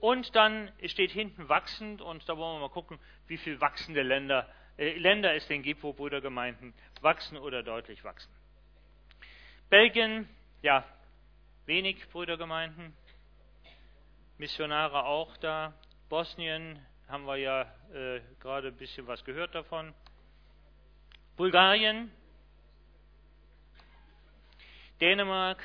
Und 0.00 0.34
dann 0.34 0.72
steht 0.86 1.12
hinten 1.12 1.48
wachsend 1.48 2.02
und 2.02 2.28
da 2.28 2.36
wollen 2.36 2.56
wir 2.56 2.68
mal 2.68 2.72
gucken, 2.72 2.98
wie 3.28 3.36
viele 3.36 3.60
wachsende 3.60 4.02
Länder 4.02 4.48
Länder 4.78 5.34
es 5.34 5.46
denn 5.48 5.62
gibt, 5.62 5.82
wo 5.82 5.92
Brüdergemeinden 5.92 6.72
wachsen 7.00 7.36
oder 7.36 7.62
deutlich 7.62 8.04
wachsen. 8.04 8.32
Belgien, 9.68 10.28
ja, 10.62 10.84
wenig 11.66 12.08
Brüdergemeinden, 12.08 12.94
Missionare 14.38 15.04
auch 15.04 15.36
da. 15.38 15.74
Bosnien 16.08 16.78
haben 17.08 17.26
wir 17.26 17.36
ja 17.36 17.62
äh, 17.92 18.20
gerade 18.40 18.68
ein 18.68 18.76
bisschen 18.76 19.06
was 19.06 19.24
gehört 19.24 19.54
davon. 19.54 19.92
Bulgarien, 21.36 22.10
Dänemark, 25.00 25.62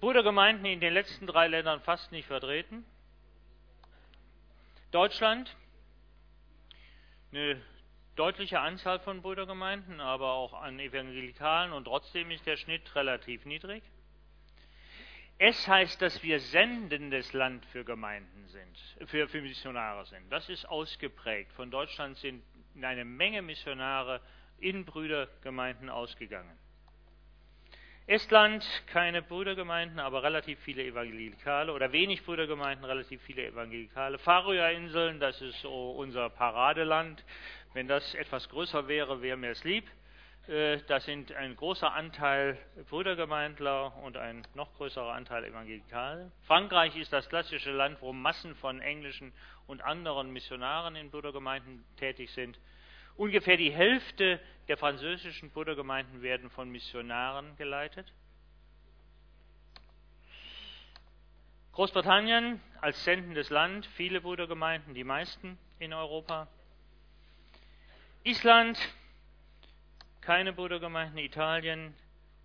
Brüdergemeinden 0.00 0.64
in 0.66 0.80
den 0.80 0.94
letzten 0.94 1.26
drei 1.26 1.48
Ländern 1.48 1.80
fast 1.80 2.12
nicht 2.12 2.26
vertreten. 2.26 2.84
Deutschland, 4.90 5.54
eine 7.32 7.60
deutliche 8.14 8.60
Anzahl 8.60 9.00
von 9.00 9.22
Brüdergemeinden, 9.22 10.00
aber 10.00 10.32
auch 10.32 10.52
an 10.52 10.78
Evangelikalen 10.78 11.72
und 11.72 11.84
trotzdem 11.84 12.30
ist 12.30 12.46
der 12.46 12.56
Schnitt 12.56 12.94
relativ 12.94 13.44
niedrig. 13.46 13.82
Es 15.38 15.66
heißt, 15.66 16.00
dass 16.00 16.22
wir 16.22 16.38
sendendes 16.38 17.32
Land 17.32 17.64
für 17.66 17.84
Gemeinden 17.84 18.46
sind, 18.48 19.08
für, 19.08 19.28
für 19.28 19.40
Missionare 19.40 20.04
sind. 20.06 20.30
Das 20.30 20.48
ist 20.48 20.66
ausgeprägt. 20.66 21.52
Von 21.54 21.70
Deutschland 21.70 22.16
sind 22.18 22.44
eine 22.80 23.04
Menge 23.04 23.42
Missionare 23.42 24.20
in 24.58 24.84
Brüdergemeinden 24.84 25.90
ausgegangen. 25.90 26.56
Estland 28.08 28.64
keine 28.88 29.22
Brüdergemeinden, 29.22 30.00
aber 30.00 30.24
relativ 30.24 30.58
viele 30.60 30.82
Evangelikale 30.84 31.72
oder 31.72 31.92
wenig 31.92 32.24
Brüdergemeinden, 32.24 32.84
relativ 32.84 33.22
viele 33.22 33.46
Evangelikale. 33.46 34.18
Färöerinseln, 34.18 35.20
das 35.20 35.40
ist 35.40 35.60
so 35.60 35.92
unser 35.92 36.28
Paradeland. 36.28 37.24
Wenn 37.74 37.86
das 37.86 38.14
etwas 38.14 38.48
größer 38.48 38.88
wäre, 38.88 39.22
wäre 39.22 39.36
mir 39.36 39.50
es 39.50 39.62
lieb. 39.62 39.88
Äh, 40.48 40.78
das 40.88 41.04
sind 41.04 41.30
ein 41.32 41.54
großer 41.54 41.92
Anteil 41.92 42.58
Brüdergemeindler 42.90 43.96
und 44.02 44.16
ein 44.16 44.44
noch 44.54 44.74
größerer 44.74 45.12
Anteil 45.12 45.44
Evangelikale. 45.44 46.32
Frankreich 46.42 46.96
ist 46.96 47.12
das 47.12 47.28
klassische 47.28 47.70
Land, 47.70 48.00
wo 48.00 48.12
Massen 48.12 48.56
von 48.56 48.80
englischen 48.80 49.32
und 49.68 49.80
anderen 49.80 50.32
Missionaren 50.32 50.96
in 50.96 51.10
Brüdergemeinden 51.12 51.84
tätig 51.96 52.32
sind. 52.32 52.58
Ungefähr 53.16 53.56
die 53.56 53.72
Hälfte 53.72 54.40
der 54.68 54.76
französischen 54.76 55.50
Brüdergemeinden 55.50 56.22
werden 56.22 56.50
von 56.50 56.70
Missionaren 56.70 57.56
geleitet. 57.56 58.12
Großbritannien 61.72 62.60
als 62.80 63.02
sendendes 63.04 63.50
Land, 63.50 63.86
viele 63.96 64.20
Brüdergemeinden, 64.20 64.94
die 64.94 65.04
meisten 65.04 65.58
in 65.78 65.92
Europa. 65.92 66.48
Island 68.24 68.78
keine 70.22 70.52
Brudergemeinden, 70.52 71.18
Italien 71.18 71.94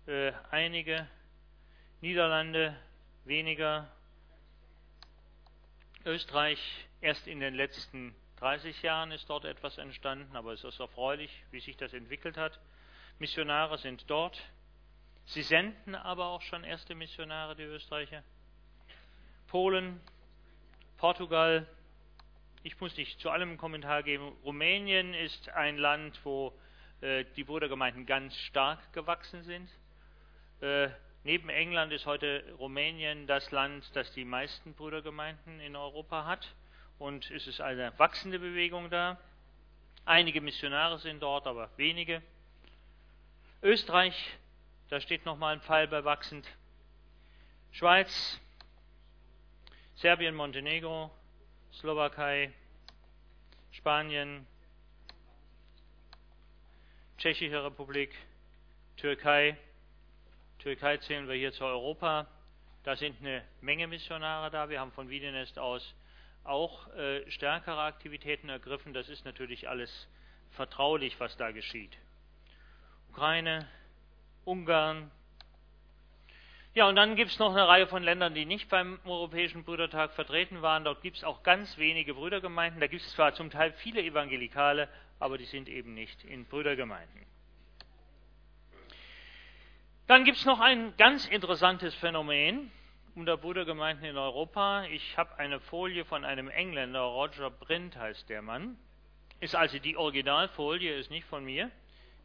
äh, 0.06 0.32
einige, 0.50 1.06
Niederlande 2.00 2.76
weniger, 3.24 3.88
Österreich 6.04 6.58
erst 7.00 7.28
in 7.28 7.38
den 7.38 7.54
letzten 7.54 8.14
30 8.38 8.82
Jahren 8.82 9.10
ist 9.10 9.28
dort 9.28 9.44
etwas 9.44 9.78
entstanden, 9.78 10.36
aber 10.36 10.52
es 10.52 10.62
ist 10.62 10.78
erfreulich, 10.78 11.30
wie 11.50 11.58
sich 11.58 11.76
das 11.76 11.92
entwickelt 11.92 12.36
hat. 12.36 12.58
Missionare 13.18 13.78
sind 13.78 14.08
dort. 14.08 14.40
Sie 15.26 15.42
senden 15.42 15.96
aber 15.96 16.26
auch 16.26 16.42
schon 16.42 16.62
erste 16.62 16.94
Missionare, 16.94 17.56
die 17.56 17.64
Österreicher. 17.64 18.22
Polen, 19.48 20.00
Portugal. 20.98 21.66
Ich 22.62 22.80
muss 22.80 22.96
nicht 22.96 23.18
zu 23.18 23.30
allem 23.30 23.50
einen 23.50 23.58
Kommentar 23.58 24.04
geben. 24.04 24.28
Rumänien 24.44 25.14
ist 25.14 25.48
ein 25.48 25.76
Land, 25.76 26.20
wo 26.24 26.52
äh, 27.00 27.24
die 27.36 27.44
Brudergemeinden 27.44 28.06
ganz 28.06 28.36
stark 28.36 28.92
gewachsen 28.92 29.42
sind. 29.42 29.68
Äh, 30.60 30.90
neben 31.24 31.48
England 31.48 31.92
ist 31.92 32.06
heute 32.06 32.44
Rumänien 32.58 33.26
das 33.26 33.50
Land, 33.50 33.84
das 33.94 34.12
die 34.12 34.24
meisten 34.24 34.74
Brudergemeinden 34.74 35.58
in 35.58 35.74
Europa 35.74 36.24
hat. 36.24 36.54
Und 36.98 37.30
es 37.30 37.46
ist 37.46 37.60
eine 37.60 37.96
wachsende 37.98 38.38
Bewegung 38.38 38.90
da. 38.90 39.18
Einige 40.04 40.40
Missionare 40.40 40.98
sind 40.98 41.20
dort, 41.20 41.46
aber 41.46 41.70
wenige. 41.76 42.22
Österreich, 43.62 44.14
da 44.88 45.00
steht 45.00 45.24
nochmal 45.24 45.54
ein 45.54 45.60
Pfeil 45.60 45.86
bei 45.88 46.04
wachsend. 46.04 46.48
Schweiz, 47.72 48.40
Serbien, 49.96 50.34
Montenegro, 50.34 51.10
Slowakei, 51.72 52.52
Spanien, 53.72 54.46
Tschechische 57.18 57.64
Republik, 57.64 58.14
Türkei. 58.96 59.56
Türkei 60.58 60.96
zählen 60.98 61.28
wir 61.28 61.34
hier 61.34 61.52
zu 61.52 61.64
Europa. 61.64 62.26
Da 62.84 62.96
sind 62.96 63.20
eine 63.20 63.44
Menge 63.60 63.86
Missionare 63.86 64.50
da. 64.50 64.68
Wir 64.68 64.80
haben 64.80 64.92
von 64.92 65.08
Wiedenest 65.08 65.58
aus 65.58 65.94
auch 66.48 66.88
äh, 66.94 67.30
stärkere 67.30 67.80
Aktivitäten 67.82 68.48
ergriffen. 68.48 68.92
Das 68.92 69.08
ist 69.08 69.24
natürlich 69.24 69.68
alles 69.68 70.08
vertraulich, 70.52 71.18
was 71.20 71.36
da 71.36 71.52
geschieht. 71.52 71.96
Ukraine, 73.10 73.66
Ungarn. 74.44 75.10
Ja, 76.74 76.88
und 76.88 76.96
dann 76.96 77.16
gibt 77.16 77.30
es 77.30 77.38
noch 77.38 77.50
eine 77.50 77.66
Reihe 77.66 77.86
von 77.86 78.02
Ländern, 78.02 78.34
die 78.34 78.44
nicht 78.44 78.68
beim 78.68 79.00
Europäischen 79.04 79.64
Brüdertag 79.64 80.12
vertreten 80.12 80.62
waren. 80.62 80.84
Dort 80.84 81.02
gibt 81.02 81.16
es 81.16 81.24
auch 81.24 81.42
ganz 81.42 81.76
wenige 81.78 82.14
Brüdergemeinden. 82.14 82.80
Da 82.80 82.86
gibt 82.86 83.02
es 83.02 83.12
zwar 83.12 83.34
zum 83.34 83.50
Teil 83.50 83.72
viele 83.72 84.02
Evangelikale, 84.02 84.88
aber 85.18 85.38
die 85.38 85.44
sind 85.44 85.68
eben 85.68 85.94
nicht 85.94 86.24
in 86.24 86.46
Brüdergemeinden. 86.46 87.26
Dann 90.06 90.24
gibt 90.24 90.38
es 90.38 90.44
noch 90.44 90.60
ein 90.60 90.96
ganz 90.96 91.26
interessantes 91.26 91.94
Phänomen 91.96 92.70
unter 93.18 93.36
Brüdergemeinden 93.36 94.04
in 94.04 94.16
Europa. 94.16 94.84
Ich 94.84 95.18
habe 95.18 95.36
eine 95.38 95.58
Folie 95.58 96.04
von 96.04 96.24
einem 96.24 96.48
Engländer, 96.48 97.00
Roger 97.00 97.50
Brint 97.50 97.96
heißt 97.96 98.28
der 98.28 98.42
Mann. 98.42 98.78
Ist 99.40 99.56
also 99.56 99.78
die 99.80 99.96
Originalfolie, 99.96 100.94
ist 100.94 101.10
nicht 101.10 101.26
von 101.26 101.44
mir. 101.44 101.70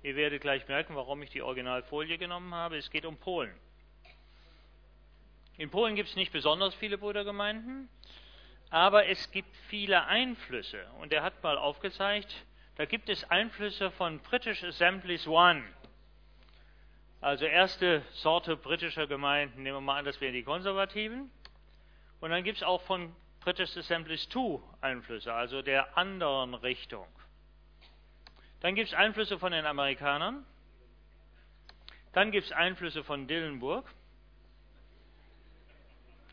Ihr 0.03 0.15
werdet 0.15 0.41
gleich 0.41 0.67
merken, 0.67 0.95
warum 0.95 1.23
ich 1.23 1.31
die 1.31 1.41
Originalfolie 1.41 2.19
genommen 2.19 2.53
habe. 2.53 2.77
Es 2.77 2.91
geht 2.91 3.05
um 3.05 3.17
Polen. 3.17 3.53
In 5.57 5.71
Polen 5.71 5.95
gibt 5.95 6.09
es 6.09 6.15
nicht 6.15 6.31
besonders 6.31 6.75
viele 6.75 6.99
Brüdergemeinden, 6.99 7.89
aber 8.69 9.07
es 9.07 9.31
gibt 9.31 9.55
viele 9.69 10.05
Einflüsse. 10.05 10.85
Und 10.99 11.11
er 11.11 11.23
hat 11.23 11.41
mal 11.41 11.57
aufgezeigt, 11.57 12.45
da 12.75 12.85
gibt 12.85 13.09
es 13.09 13.23
Einflüsse 13.31 13.89
von 13.91 14.19
British 14.19 14.63
Assemblies 14.63 15.27
One. 15.27 15.63
Also 17.23 17.45
erste 17.45 18.01
Sorte 18.11 18.57
britischer 18.57 19.07
Gemeinden, 19.07 19.63
nehmen 19.63 19.77
wir 19.77 19.81
mal 19.81 19.99
an, 19.99 20.03
das 20.03 20.19
wären 20.19 20.33
die 20.33 20.43
Konservativen. 20.43 21.31
Und 22.19 22.31
dann 22.31 22.43
gibt 22.43 22.57
es 22.57 22.63
auch 22.63 22.81
von 22.81 23.15
British 23.39 23.77
Assemblies 23.77 24.27
Two 24.27 24.61
Einflüsse, 24.81 25.33
also 25.33 25.61
der 25.61 25.97
anderen 25.97 26.53
Richtung. 26.53 27.07
Dann 28.59 28.75
gibt 28.75 28.89
es 28.89 28.93
Einflüsse 28.93 29.39
von 29.39 29.53
den 29.53 29.65
Amerikanern. 29.65 30.45
Dann 32.11 32.31
gibt 32.31 32.47
es 32.47 32.51
Einflüsse 32.51 33.05
von 33.05 33.25
Dillenburg. 33.25 33.89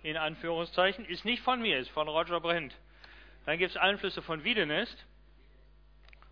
In 0.03 0.17
Anführungszeichen. 0.17 1.05
Ist 1.05 1.25
nicht 1.25 1.45
von 1.45 1.63
mir, 1.63 1.79
ist 1.79 1.91
von 1.91 2.09
Roger 2.09 2.41
Brent. 2.41 2.75
Dann 3.47 3.59
gibt 3.59 3.71
es 3.71 3.77
Einflüsse 3.77 4.23
von 4.23 4.43
Wiedenest. 4.43 5.07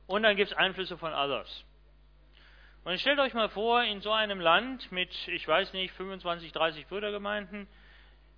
Und 0.08 0.24
dann 0.24 0.34
gibt 0.34 0.50
es 0.50 0.56
Einflüsse 0.56 0.98
von 0.98 1.12
Others. 1.12 1.64
Und 2.84 2.98
stellt 3.00 3.18
euch 3.18 3.34
mal 3.34 3.48
vor, 3.48 3.82
in 3.82 4.00
so 4.00 4.12
einem 4.12 4.40
Land 4.40 4.90
mit, 4.92 5.10
ich 5.28 5.46
weiß 5.46 5.72
nicht, 5.72 5.92
25, 5.94 6.52
30 6.52 6.86
Brüdergemeinden, 6.86 7.68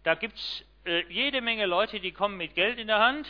da 0.03 0.15
gibt 0.15 0.37
es 0.37 0.65
äh, 0.85 1.05
jede 1.09 1.41
Menge 1.41 1.67
Leute, 1.67 2.01
die 2.01 2.13
kommen 2.13 2.37
mit 2.37 2.55
Geld 2.55 2.79
in 2.79 2.87
der 2.87 2.99
Hand 2.99 3.29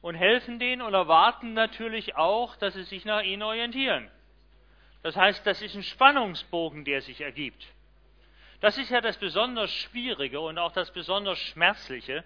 und 0.00 0.14
helfen 0.14 0.58
denen 0.58 0.82
und 0.82 0.92
erwarten 0.92 1.54
natürlich 1.54 2.16
auch, 2.16 2.56
dass 2.56 2.74
sie 2.74 2.82
sich 2.82 3.04
nach 3.04 3.22
ihnen 3.22 3.42
orientieren. 3.42 4.10
Das 5.02 5.16
heißt, 5.16 5.46
das 5.46 5.62
ist 5.62 5.74
ein 5.74 5.82
Spannungsbogen, 5.82 6.84
der 6.84 7.00
sich 7.02 7.20
ergibt. 7.20 7.66
Das 8.60 8.78
ist 8.78 8.90
ja 8.90 9.00
das 9.00 9.18
besonders 9.18 9.72
Schwierige 9.72 10.40
und 10.40 10.58
auch 10.58 10.72
das 10.72 10.92
besonders 10.92 11.38
Schmerzliche, 11.38 12.24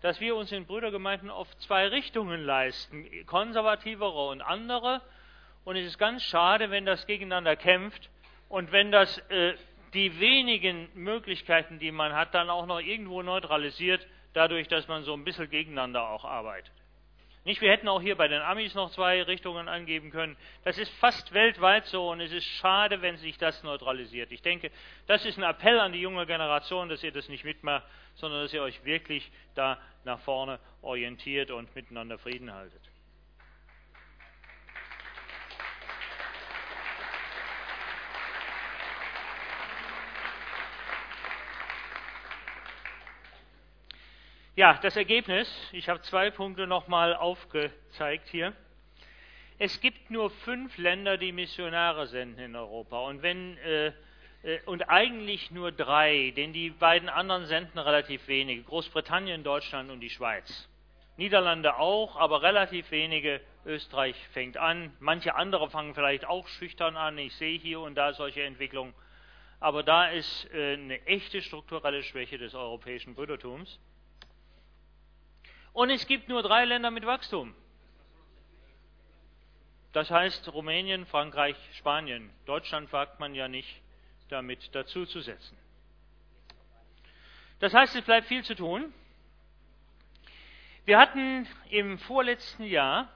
dass 0.00 0.20
wir 0.20 0.36
uns 0.36 0.52
in 0.52 0.66
Brüdergemeinden 0.66 1.30
auf 1.30 1.54
zwei 1.58 1.88
Richtungen 1.88 2.42
leisten, 2.42 3.06
konservativere 3.26 4.28
und 4.28 4.40
andere. 4.40 5.02
Und 5.64 5.76
es 5.76 5.86
ist 5.86 5.98
ganz 5.98 6.22
schade, 6.22 6.70
wenn 6.70 6.84
das 6.84 7.06
gegeneinander 7.06 7.56
kämpft 7.56 8.10
und 8.48 8.70
wenn 8.72 8.92
das 8.92 9.18
äh, 9.30 9.54
die 9.94 10.18
wenigen 10.20 10.88
Möglichkeiten, 10.94 11.78
die 11.78 11.92
man 11.92 12.12
hat, 12.14 12.34
dann 12.34 12.50
auch 12.50 12.66
noch 12.66 12.80
irgendwo 12.80 13.22
neutralisiert, 13.22 14.06
dadurch, 14.34 14.68
dass 14.68 14.88
man 14.88 15.04
so 15.04 15.14
ein 15.14 15.24
bisschen 15.24 15.48
gegeneinander 15.48 16.08
auch 16.08 16.24
arbeitet. 16.24 16.72
Nicht, 17.44 17.60
wir 17.60 17.70
hätten 17.70 17.88
auch 17.88 18.00
hier 18.00 18.16
bei 18.16 18.26
den 18.26 18.40
Amis 18.40 18.74
noch 18.74 18.90
zwei 18.90 19.22
Richtungen 19.22 19.68
angeben 19.68 20.10
können. 20.10 20.34
Das 20.64 20.78
ist 20.78 20.90
fast 20.94 21.34
weltweit 21.34 21.84
so 21.86 22.10
und 22.10 22.20
es 22.20 22.32
ist 22.32 22.46
schade, 22.46 23.02
wenn 23.02 23.18
sich 23.18 23.36
das 23.36 23.62
neutralisiert. 23.62 24.32
Ich 24.32 24.40
denke, 24.40 24.70
das 25.06 25.26
ist 25.26 25.36
ein 25.36 25.44
Appell 25.44 25.78
an 25.78 25.92
die 25.92 26.00
junge 26.00 26.24
Generation, 26.24 26.88
dass 26.88 27.04
ihr 27.04 27.12
das 27.12 27.28
nicht 27.28 27.44
mitmacht, 27.44 27.84
sondern 28.14 28.42
dass 28.42 28.54
ihr 28.54 28.62
euch 28.62 28.82
wirklich 28.84 29.30
da 29.54 29.78
nach 30.04 30.20
vorne 30.20 30.58
orientiert 30.80 31.50
und 31.50 31.74
miteinander 31.74 32.16
Frieden 32.16 32.50
haltet. 32.50 32.80
Ja, 44.56 44.78
das 44.82 44.96
Ergebnis, 44.96 45.48
ich 45.72 45.88
habe 45.88 46.00
zwei 46.02 46.30
Punkte 46.30 46.66
nochmal 46.66 47.14
aufgezeigt 47.14 48.28
hier. 48.28 48.52
Es 49.58 49.80
gibt 49.80 50.10
nur 50.10 50.30
fünf 50.30 50.78
Länder, 50.78 51.18
die 51.18 51.32
Missionare 51.32 52.06
senden 52.06 52.38
in 52.38 52.56
Europa. 52.56 53.00
Und 53.00 53.22
wenn 53.22 53.58
äh, 53.58 53.92
äh, 54.44 54.60
und 54.66 54.88
eigentlich 54.88 55.50
nur 55.50 55.72
drei, 55.72 56.32
denn 56.36 56.52
die 56.52 56.70
beiden 56.70 57.08
anderen 57.08 57.46
senden 57.46 57.78
relativ 57.78 58.28
wenig. 58.28 58.64
Großbritannien, 58.66 59.42
Deutschland 59.42 59.90
und 59.90 60.00
die 60.00 60.10
Schweiz. 60.10 60.68
Niederlande 61.16 61.76
auch, 61.76 62.16
aber 62.16 62.42
relativ 62.42 62.90
wenige. 62.90 63.40
Österreich 63.66 64.14
fängt 64.32 64.58
an. 64.58 64.94
Manche 65.00 65.36
andere 65.36 65.70
fangen 65.70 65.94
vielleicht 65.94 66.26
auch 66.26 66.46
schüchtern 66.46 66.98
an. 66.98 67.16
Ich 67.16 67.34
sehe 67.36 67.58
hier 67.58 67.80
und 67.80 67.94
da 67.94 68.12
solche 68.12 68.42
Entwicklungen. 68.42 68.92
Aber 69.58 69.82
da 69.82 70.08
ist 70.08 70.52
äh, 70.52 70.74
eine 70.74 71.04
echte 71.06 71.40
strukturelle 71.40 72.02
Schwäche 72.02 72.36
des 72.36 72.54
europäischen 72.54 73.14
Brüdertums. 73.14 73.80
Und 75.74 75.90
es 75.90 76.06
gibt 76.06 76.28
nur 76.28 76.42
drei 76.42 76.64
Länder 76.64 76.90
mit 76.92 77.04
Wachstum. 77.04 77.54
Das 79.92 80.10
heißt 80.10 80.52
Rumänien, 80.52 81.04
Frankreich, 81.04 81.56
Spanien. 81.74 82.30
Deutschland 82.46 82.92
wagt 82.92 83.20
man 83.20 83.34
ja 83.34 83.48
nicht 83.48 83.82
damit 84.28 84.74
dazuzusetzen. 84.74 85.58
Das 87.58 87.74
heißt, 87.74 87.94
es 87.96 88.04
bleibt 88.04 88.28
viel 88.28 88.44
zu 88.44 88.54
tun. 88.54 88.92
Wir 90.84 90.98
hatten 90.98 91.46
im 91.70 91.98
vorletzten 91.98 92.64
Jahr 92.64 93.08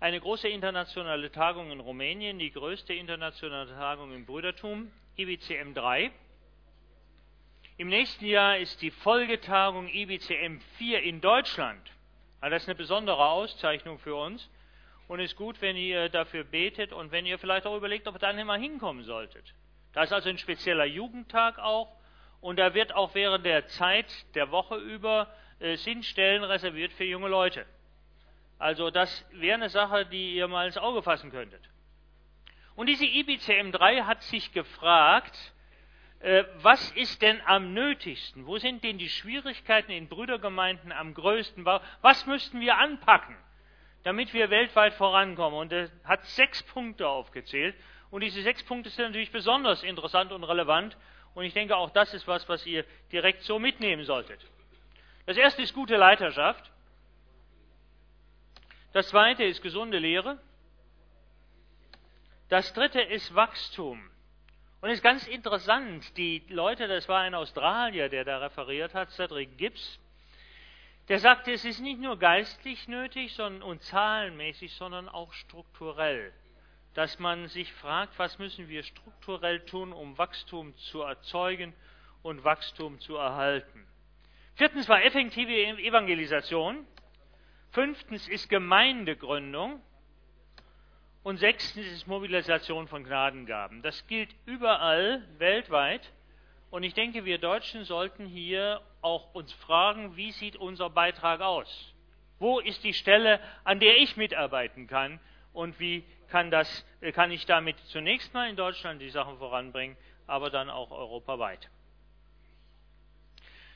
eine 0.00 0.20
große 0.20 0.48
internationale 0.48 1.30
Tagung 1.30 1.70
in 1.70 1.80
Rumänien, 1.80 2.38
die 2.40 2.50
größte 2.50 2.92
internationale 2.92 3.72
Tagung 3.74 4.12
im 4.14 4.26
Brüdertum, 4.26 4.90
IBCM 5.16 5.74
3. 5.74 6.10
Im 7.78 7.90
nächsten 7.90 8.26
Jahr 8.26 8.58
ist 8.58 8.82
die 8.82 8.90
Folgetagung 8.90 9.86
IBCM 9.86 10.58
4 10.78 11.00
in 11.04 11.20
Deutschland. 11.20 11.80
Also 12.40 12.52
das 12.52 12.62
ist 12.64 12.68
eine 12.68 12.74
besondere 12.74 13.24
Auszeichnung 13.24 14.00
für 14.00 14.16
uns 14.16 14.50
und 15.06 15.20
ist 15.20 15.36
gut, 15.36 15.62
wenn 15.62 15.76
ihr 15.76 16.08
dafür 16.08 16.42
betet 16.42 16.92
und 16.92 17.12
wenn 17.12 17.24
ihr 17.24 17.38
vielleicht 17.38 17.66
auch 17.66 17.76
überlegt, 17.76 18.08
ob 18.08 18.16
ihr 18.16 18.18
dann 18.18 18.36
immer 18.36 18.56
hinkommen 18.56 19.04
solltet. 19.04 19.54
Da 19.92 20.02
ist 20.02 20.12
also 20.12 20.28
ein 20.28 20.38
spezieller 20.38 20.86
Jugendtag 20.86 21.60
auch 21.60 21.94
und 22.40 22.58
da 22.58 22.74
wird 22.74 22.96
auch 22.96 23.14
während 23.14 23.46
der 23.46 23.68
Zeit 23.68 24.12
der 24.34 24.50
Woche 24.50 24.74
über 24.74 25.32
äh, 25.60 25.76
sind 25.76 26.04
Stellen 26.04 26.42
reserviert 26.42 26.92
für 26.94 27.04
junge 27.04 27.28
Leute. 27.28 27.64
Also 28.58 28.90
das 28.90 29.24
wäre 29.30 29.54
eine 29.54 29.68
Sache, 29.68 30.04
die 30.04 30.34
ihr 30.34 30.48
mal 30.48 30.66
ins 30.66 30.78
Auge 30.78 31.00
fassen 31.00 31.30
könntet. 31.30 31.62
Und 32.74 32.88
diese 32.88 33.04
IBCM 33.04 33.70
3 33.70 34.02
hat 34.02 34.24
sich 34.24 34.50
gefragt, 34.50 35.52
was 36.62 36.90
ist 36.92 37.22
denn 37.22 37.40
am 37.46 37.74
nötigsten? 37.74 38.46
Wo 38.46 38.58
sind 38.58 38.82
denn 38.82 38.98
die 38.98 39.08
Schwierigkeiten 39.08 39.92
in 39.92 40.08
Brüdergemeinden 40.08 40.90
am 40.90 41.14
größten? 41.14 41.64
Was 41.64 42.26
müssten 42.26 42.60
wir 42.60 42.76
anpacken, 42.76 43.36
damit 44.02 44.34
wir 44.34 44.50
weltweit 44.50 44.94
vorankommen? 44.94 45.58
Und 45.58 45.72
er 45.72 45.90
hat 46.04 46.24
sechs 46.24 46.62
Punkte 46.64 47.08
aufgezählt. 47.08 47.76
Und 48.10 48.22
diese 48.22 48.42
sechs 48.42 48.64
Punkte 48.64 48.90
sind 48.90 49.06
natürlich 49.06 49.30
besonders 49.30 49.82
interessant 49.82 50.32
und 50.32 50.42
relevant. 50.42 50.96
Und 51.34 51.44
ich 51.44 51.52
denke, 51.52 51.76
auch 51.76 51.90
das 51.90 52.12
ist 52.14 52.26
was, 52.26 52.48
was 52.48 52.66
ihr 52.66 52.84
direkt 53.12 53.42
so 53.42 53.60
mitnehmen 53.60 54.04
solltet. 54.04 54.40
Das 55.26 55.36
erste 55.36 55.62
ist 55.62 55.74
gute 55.74 55.96
Leiterschaft. 55.96 56.72
Das 58.92 59.08
zweite 59.08 59.44
ist 59.44 59.62
gesunde 59.62 59.98
Lehre. 59.98 60.40
Das 62.48 62.72
dritte 62.72 63.00
ist 63.00 63.34
Wachstum. 63.34 64.10
Und 64.80 64.90
es 64.90 64.98
ist 64.98 65.02
ganz 65.02 65.26
interessant, 65.26 66.16
die 66.16 66.44
Leute, 66.48 66.86
das 66.86 67.08
war 67.08 67.20
ein 67.20 67.34
Australier, 67.34 68.08
der 68.08 68.24
da 68.24 68.38
referiert 68.38 68.94
hat, 68.94 69.10
Cedric 69.10 69.58
Gibbs, 69.58 69.98
der 71.08 71.18
sagte, 71.18 71.52
es 71.52 71.64
ist 71.64 71.80
nicht 71.80 72.00
nur 72.00 72.18
geistlich 72.18 72.86
nötig 72.86 73.34
sondern, 73.34 73.62
und 73.62 73.82
zahlenmäßig, 73.82 74.74
sondern 74.74 75.08
auch 75.08 75.32
strukturell, 75.32 76.32
dass 76.94 77.18
man 77.18 77.48
sich 77.48 77.72
fragt, 77.72 78.18
was 78.18 78.38
müssen 78.38 78.68
wir 78.68 78.82
strukturell 78.84 79.64
tun, 79.64 79.92
um 79.92 80.16
Wachstum 80.16 80.76
zu 80.76 81.02
erzeugen 81.02 81.74
und 82.22 82.44
Wachstum 82.44 83.00
zu 83.00 83.16
erhalten. 83.16 83.86
Viertens 84.54 84.88
war 84.88 85.02
effektive 85.02 85.52
Evangelisation. 85.78 86.86
Fünftens 87.70 88.28
ist 88.28 88.48
Gemeindegründung. 88.48 89.80
Und 91.22 91.38
sechstens 91.38 91.86
ist 91.86 92.06
Mobilisation 92.06 92.88
von 92.88 93.04
Gnadengaben. 93.04 93.82
Das 93.82 94.06
gilt 94.06 94.30
überall 94.46 95.22
weltweit. 95.38 96.12
Und 96.70 96.82
ich 96.82 96.94
denke, 96.94 97.24
wir 97.24 97.38
Deutschen 97.38 97.84
sollten 97.84 98.26
hier 98.26 98.80
auch 99.00 99.34
uns 99.34 99.52
fragen, 99.54 100.16
wie 100.16 100.32
sieht 100.32 100.56
unser 100.56 100.90
Beitrag 100.90 101.40
aus? 101.40 101.94
Wo 102.38 102.60
ist 102.60 102.84
die 102.84 102.94
Stelle, 102.94 103.40
an 103.64 103.80
der 103.80 103.96
ich 103.98 104.16
mitarbeiten 104.16 104.86
kann? 104.86 105.18
Und 105.52 105.80
wie 105.80 106.04
kann, 106.28 106.50
das, 106.50 106.86
kann 107.14 107.30
ich 107.30 107.46
damit 107.46 107.78
zunächst 107.86 108.32
mal 108.34 108.48
in 108.48 108.56
Deutschland 108.56 109.00
die 109.00 109.10
Sachen 109.10 109.38
voranbringen, 109.38 109.96
aber 110.26 110.50
dann 110.50 110.70
auch 110.70 110.90
europaweit? 110.90 111.68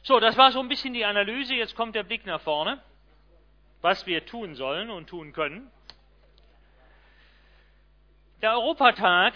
So, 0.04 0.20
das 0.20 0.36
war 0.36 0.52
so 0.52 0.60
ein 0.60 0.68
bisschen 0.68 0.94
die 0.94 1.04
Analyse. 1.04 1.54
Jetzt 1.54 1.76
kommt 1.76 1.94
der 1.94 2.02
Blick 2.02 2.26
nach 2.26 2.40
vorne, 2.40 2.80
was 3.80 4.06
wir 4.06 4.26
tun 4.26 4.54
sollen 4.54 4.90
und 4.90 5.08
tun 5.08 5.32
können. 5.32 5.70
Der 8.42 8.54
Europatag 8.54 9.34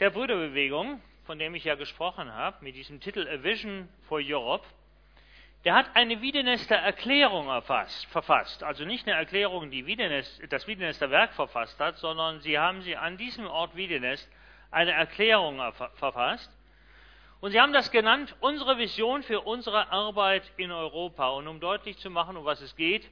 der 0.00 0.10
Brüderbewegung, 0.10 1.00
von 1.24 1.38
dem 1.38 1.54
ich 1.54 1.64
ja 1.64 1.76
gesprochen 1.76 2.30
habe, 2.30 2.62
mit 2.62 2.76
diesem 2.76 3.00
Titel 3.00 3.26
A 3.26 3.42
Vision 3.42 3.88
for 4.06 4.20
Europe, 4.22 4.66
der 5.64 5.74
hat 5.74 5.86
eine 5.96 6.20
Wiedenester 6.20 6.76
Erklärung 6.76 7.48
erfasst, 7.48 8.04
verfasst. 8.10 8.62
Also 8.62 8.84
nicht 8.84 9.08
eine 9.08 9.16
Erklärung, 9.16 9.70
die 9.70 9.86
Wiedenest, 9.86 10.42
das 10.50 10.66
Wiedenester 10.66 11.10
Werk 11.10 11.32
verfasst 11.32 11.80
hat, 11.80 11.96
sondern 11.96 12.40
sie 12.40 12.58
haben 12.58 12.82
sie 12.82 12.98
an 12.98 13.16
diesem 13.16 13.46
Ort 13.46 13.74
Wiedenest 13.76 14.30
eine 14.70 14.92
Erklärung 14.92 15.58
verfasst. 15.94 16.54
Und 17.40 17.52
Sie 17.52 17.60
haben 17.62 17.72
das 17.72 17.90
genannt, 17.90 18.36
unsere 18.40 18.76
Vision 18.76 19.22
für 19.22 19.40
unsere 19.40 19.90
Arbeit 19.90 20.42
in 20.58 20.70
Europa. 20.70 21.30
Und 21.30 21.48
um 21.48 21.60
deutlich 21.60 21.96
zu 21.96 22.10
machen, 22.10 22.36
um 22.36 22.44
was 22.44 22.60
es 22.60 22.76
geht, 22.76 23.08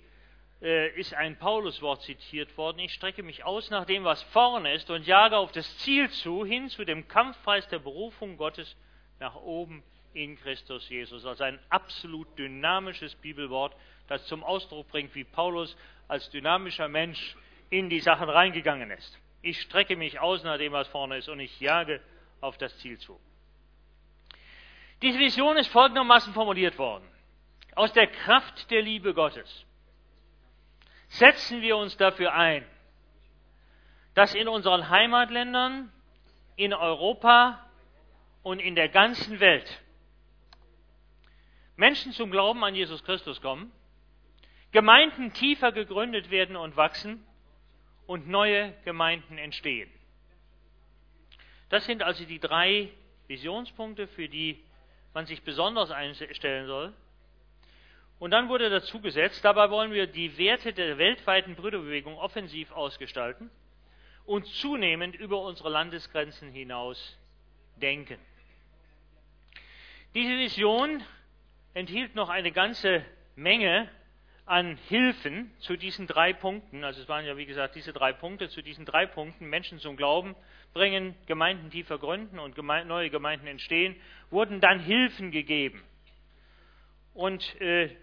ist 0.64 1.12
ein 1.12 1.37
Pauluswort 1.38 2.03
zitiert 2.03 2.57
worden. 2.57 2.79
Ich 2.79 2.94
strecke 2.94 3.22
mich 3.22 3.44
aus 3.44 3.68
nach 3.68 3.85
dem, 3.85 4.05
was 4.05 4.22
vorne 4.24 4.72
ist 4.72 4.88
und 4.88 5.07
jage 5.07 5.37
auf 5.37 5.53
das 5.53 5.77
Ziel 5.79 6.09
zu, 6.09 6.44
hin 6.44 6.70
zu 6.70 6.85
dem 6.85 7.07
Kampfpreis 7.07 7.68
der 7.68 7.81
Berufung 7.81 8.38
Gottes 8.38 8.74
nach 9.20 9.35
oben 9.35 9.83
in 10.14 10.38
Christus 10.38 10.88
Jesus. 10.88 11.27
Also 11.27 11.44
ein 11.44 11.59
absolut 11.68 12.38
dynamisches 12.38 13.14
Bibelwort, 13.16 13.77
das 14.09 14.24
zum 14.27 14.42
Ausdruck 14.42 14.88
bringt, 14.88 15.14
wie 15.14 15.24
Paulus 15.24 15.77
als 16.09 16.31
dynamischer 16.31 16.88
Mensch 16.88 17.37
in 17.68 17.90
die 17.90 18.00
Sachen 18.00 18.31
reingegangen 18.31 18.90
ist. 18.90 19.20
Ich 19.42 19.61
strecke 19.61 19.96
mich 19.96 20.18
aus 20.18 20.44
nach 20.44 20.57
dem, 20.57 20.72
was 20.72 20.88
vorne 20.88 21.18
ist 21.18 21.29
und 21.29 21.40
ich 21.40 21.61
jage 21.61 22.00
auf 22.40 22.57
das 22.57 22.74
Ziel 22.79 22.98
zu. 22.98 23.20
Diese 25.03 25.18
Vision 25.18 25.59
ist 25.59 25.68
folgendermaßen 25.68 26.33
formuliert 26.33 26.79
worden. 26.79 27.07
Aus 27.74 27.92
der 27.92 28.07
Kraft 28.07 28.70
der 28.70 28.81
Liebe 28.81 29.12
Gottes 29.12 29.66
setzen 31.18 31.62
wir 31.62 31.77
uns 31.77 31.96
dafür 31.96 32.35
ein, 32.35 32.64
dass 34.14 34.35
in 34.35 34.48
unseren 34.48 34.88
Heimatländern, 34.88 35.92
in 36.57 36.72
Europa 36.72 37.64
und 38.42 38.61
in 38.61 38.74
der 38.74 38.88
ganzen 38.88 39.40
Welt 39.40 39.81
Menschen 41.77 42.12
zum 42.12 42.31
Glauben 42.31 42.62
an 42.64 42.74
Jesus 42.74 43.03
Christus 43.05 43.40
kommen, 43.40 43.72
Gemeinden 44.70 45.33
tiefer 45.33 45.72
gegründet 45.72 46.31
werden 46.31 46.57
und 46.57 46.77
wachsen 46.77 47.24
und 48.07 48.29
neue 48.29 48.72
Gemeinden 48.85 49.38
entstehen. 49.38 49.90
Das 51.68 51.85
sind 51.87 52.03
also 52.03 52.24
die 52.24 52.38
drei 52.38 52.90
Visionspunkte, 53.27 54.07
für 54.09 54.29
die 54.29 54.62
man 55.12 55.27
sich 55.27 55.42
besonders 55.42 55.90
einstellen 55.90 56.66
soll. 56.66 56.92
Und 58.24 58.30
dann 58.30 58.48
wurde 58.48 58.70
dazu 58.70 59.02
gesetzt, 59.02 59.44
dabei 59.44 59.68
wollen 59.68 59.92
wir 59.92 60.06
die 60.06 60.38
Werte 60.38 60.72
der 60.72 60.96
weltweiten 60.96 61.56
Brüderbewegung 61.56 62.16
offensiv 62.16 62.72
ausgestalten 62.72 63.50
und 64.24 64.46
zunehmend 64.46 65.14
über 65.14 65.42
unsere 65.42 65.68
Landesgrenzen 65.68 66.50
hinaus 66.50 67.18
denken. 67.76 68.16
Diese 70.14 70.38
Vision 70.38 71.02
enthielt 71.74 72.14
noch 72.14 72.30
eine 72.30 72.50
ganze 72.50 73.04
Menge 73.37 73.90
an 74.46 74.78
Hilfen 74.88 75.52
zu 75.58 75.76
diesen 75.76 76.06
drei 76.06 76.32
Punkten. 76.32 76.82
Also 76.82 77.02
es 77.02 77.08
waren 77.10 77.26
ja 77.26 77.37
wie 77.37 77.44
gesagt 77.44 77.74
diese 77.74 77.92
drei 77.92 78.14
Punkte, 78.14 78.48
zu 78.48 78.62
diesen 78.62 78.87
drei 78.87 79.04
Punkten 79.04 79.50
Menschen 79.50 79.80
zum 79.80 79.98
Glauben, 79.98 80.34
bringen, 80.72 81.14
Gemeinden 81.26 81.70
tiefer 81.70 81.98
gründen 81.98 82.38
und 82.38 82.56
neue 82.56 83.10
Gemeinden 83.10 83.46
entstehen, 83.46 83.96
wurden 84.30 84.62
dann 84.62 84.80
Hilfen 84.80 85.30
gegeben. 85.30 85.84
Und 87.12 87.60
äh, 87.60 87.94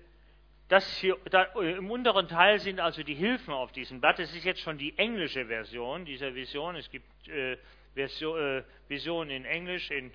das 0.71 0.87
hier, 0.99 1.17
da, 1.29 1.49
äh, 1.55 1.73
im 1.73 1.91
unteren 1.91 2.29
Teil 2.29 2.57
sind 2.59 2.79
also 2.79 3.03
die 3.03 3.13
Hilfen 3.13 3.53
auf 3.53 3.73
diesem 3.73 3.99
Blatt. 3.99 4.19
Das 4.19 4.33
ist 4.33 4.45
jetzt 4.45 4.61
schon 4.61 4.77
die 4.77 4.97
englische 4.97 5.45
Version 5.45 6.05
dieser 6.05 6.33
Vision. 6.33 6.77
Es 6.77 6.89
gibt 6.89 7.27
äh, 7.27 7.57
Version, 7.93 8.39
äh, 8.39 8.63
Vision 8.87 9.29
in 9.29 9.43
Englisch, 9.43 9.91
in, 9.91 10.13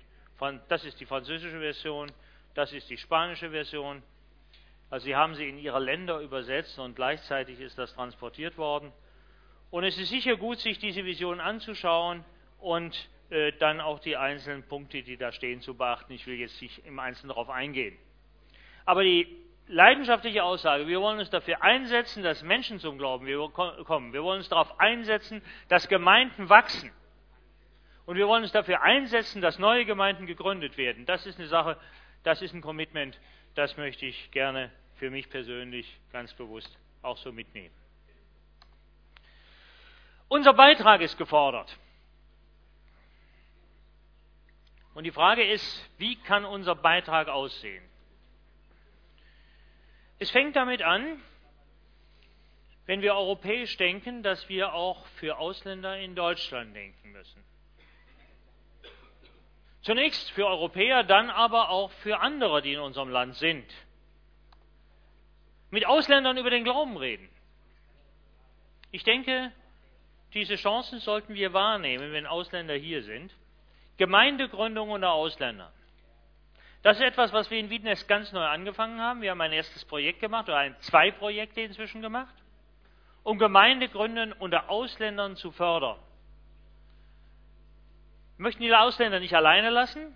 das 0.67 0.83
ist 0.83 0.99
die 0.99 1.05
französische 1.05 1.59
Version, 1.59 2.11
das 2.55 2.73
ist 2.73 2.89
die 2.89 2.97
spanische 2.97 3.51
Version. 3.51 4.01
Also 4.89 5.05
sie 5.05 5.15
haben 5.15 5.35
sie 5.35 5.47
in 5.47 5.59
ihre 5.59 5.79
Länder 5.79 6.21
übersetzt 6.21 6.79
und 6.79 6.95
gleichzeitig 6.95 7.59
ist 7.59 7.77
das 7.77 7.93
transportiert 7.93 8.57
worden. 8.57 8.91
Und 9.69 9.83
es 9.83 9.99
ist 9.99 10.09
sicher 10.09 10.37
gut, 10.37 10.57
sich 10.57 10.79
diese 10.79 11.05
Vision 11.05 11.39
anzuschauen 11.39 12.25
und 12.57 13.09
äh, 13.29 13.51
dann 13.59 13.79
auch 13.79 13.99
die 13.99 14.17
einzelnen 14.17 14.63
Punkte, 14.63 15.03
die 15.03 15.17
da 15.17 15.31
stehen, 15.31 15.61
zu 15.61 15.75
beachten. 15.75 16.13
Ich 16.13 16.25
will 16.25 16.39
jetzt 16.39 16.59
nicht 16.63 16.83
im 16.83 16.97
Einzelnen 16.97 17.29
darauf 17.29 17.51
eingehen. 17.51 17.95
Aber 18.85 19.03
die 19.03 19.45
leidenschaftliche 19.67 20.43
Aussage. 20.43 20.87
Wir 20.87 21.01
wollen 21.01 21.19
uns 21.19 21.29
dafür 21.29 21.61
einsetzen, 21.61 22.23
dass 22.23 22.41
Menschen 22.43 22.79
zum 22.79 22.97
Glauben 22.97 23.25
kommen. 23.51 24.13
Wir 24.13 24.23
wollen 24.23 24.39
uns 24.39 24.49
darauf 24.49 24.79
einsetzen, 24.79 25.41
dass 25.67 25.87
Gemeinden 25.87 26.49
wachsen. 26.49 26.91
Und 28.05 28.15
wir 28.15 28.27
wollen 28.27 28.43
uns 28.43 28.53
dafür 28.53 28.81
einsetzen, 28.81 29.41
dass 29.41 29.59
neue 29.59 29.85
Gemeinden 29.85 30.25
gegründet 30.25 30.77
werden. 30.77 31.05
Das 31.05 31.25
ist 31.25 31.37
eine 31.37 31.47
Sache, 31.47 31.77
das 32.23 32.41
ist 32.41 32.53
ein 32.53 32.61
Commitment, 32.61 33.19
das 33.55 33.75
möchte 33.75 34.05
ich 34.05 34.31
gerne 34.31 34.71
für 34.95 35.09
mich 35.09 35.29
persönlich 35.29 35.99
ganz 36.11 36.33
bewusst 36.33 36.77
auch 37.01 37.17
so 37.17 37.31
mitnehmen. 37.31 37.73
Unser 40.29 40.53
Beitrag 40.53 41.01
ist 41.01 41.17
gefordert. 41.17 41.77
Und 44.93 45.03
die 45.03 45.11
Frage 45.11 45.43
ist, 45.43 45.89
wie 45.97 46.15
kann 46.15 46.43
unser 46.43 46.75
Beitrag 46.75 47.27
aussehen? 47.27 47.83
Es 50.19 50.31
fängt 50.31 50.55
damit 50.55 50.81
an, 50.81 51.21
wenn 52.85 53.01
wir 53.01 53.13
europäisch 53.15 53.77
denken, 53.77 54.23
dass 54.23 54.47
wir 54.49 54.73
auch 54.73 55.05
für 55.19 55.37
Ausländer 55.37 55.97
in 55.99 56.15
Deutschland 56.15 56.75
denken 56.75 57.11
müssen. 57.11 57.43
Zunächst 59.81 60.31
für 60.31 60.47
Europäer, 60.47 61.03
dann 61.03 61.29
aber 61.29 61.69
auch 61.69 61.91
für 61.91 62.19
andere, 62.19 62.61
die 62.61 62.73
in 62.73 62.79
unserem 62.79 63.09
Land 63.09 63.35
sind. 63.35 63.65
Mit 65.69 65.85
Ausländern 65.85 66.37
über 66.37 66.49
den 66.49 66.63
Glauben 66.63 66.97
reden. 66.97 67.29
Ich 68.91 69.03
denke, 69.03 69.51
diese 70.33 70.55
Chancen 70.55 70.99
sollten 70.99 71.35
wir 71.35 71.53
wahrnehmen, 71.53 72.11
wenn 72.13 72.25
Ausländer 72.25 72.75
hier 72.75 73.03
sind. 73.03 73.33
Gemeindegründung 73.97 74.89
unter 74.91 75.11
Ausländern. 75.11 75.71
Das 76.87 76.95
ist 76.99 77.03
etwas, 77.03 77.33
was 77.33 77.51
wir 77.51 77.59
in 77.59 77.69
Wiedenest 77.69 78.07
ganz 78.07 78.31
neu 78.31 78.45
angefangen 78.45 79.01
haben. 79.01 79.21
Wir 79.21 79.31
haben 79.31 79.41
ein 79.41 79.51
erstes 79.51 79.83
Projekt 79.83 80.21
gemacht, 80.21 80.47
oder 80.47 80.59
ein, 80.59 80.75
zwei 80.79 81.11
Projekte 81.11 81.59
inzwischen 81.59 82.01
gemacht, 82.01 82.33
um 83.23 83.37
Gemeindegründungen 83.37 84.31
unter 84.31 84.69
Ausländern 84.69 85.35
zu 85.35 85.51
fördern. 85.51 85.99
Wir 88.37 88.43
möchten 88.43 88.63
die 88.63 88.73
Ausländer 88.73 89.19
nicht 89.19 89.35
alleine 89.35 89.69
lassen. 89.69 90.15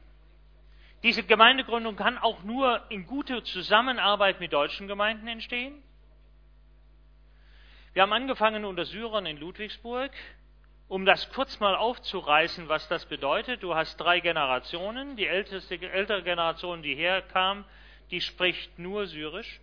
Diese 1.03 1.23
Gemeindegründung 1.23 1.97
kann 1.97 2.17
auch 2.17 2.41
nur 2.43 2.89
in 2.89 3.05
guter 3.05 3.43
Zusammenarbeit 3.43 4.39
mit 4.39 4.53
deutschen 4.53 4.87
Gemeinden 4.87 5.27
entstehen. 5.27 5.83
Wir 7.91 8.03
haben 8.03 8.13
angefangen 8.13 8.63
unter 8.63 8.85
Syrern 8.85 9.25
in 9.25 9.35
Ludwigsburg 9.35 10.13
um 10.91 11.05
das 11.05 11.29
kurz 11.29 11.57
mal 11.61 11.73
aufzureißen, 11.73 12.67
was 12.67 12.85
das 12.89 13.05
bedeutet, 13.05 13.63
du 13.63 13.73
hast 13.73 13.95
drei 13.95 14.19
Generationen. 14.19 15.15
Die 15.15 15.25
älteste, 15.25 15.81
ältere 15.89 16.21
Generation, 16.21 16.81
die 16.81 16.95
herkam, 16.95 17.63
die 18.09 18.19
spricht 18.19 18.77
nur 18.77 19.07
Syrisch, 19.07 19.61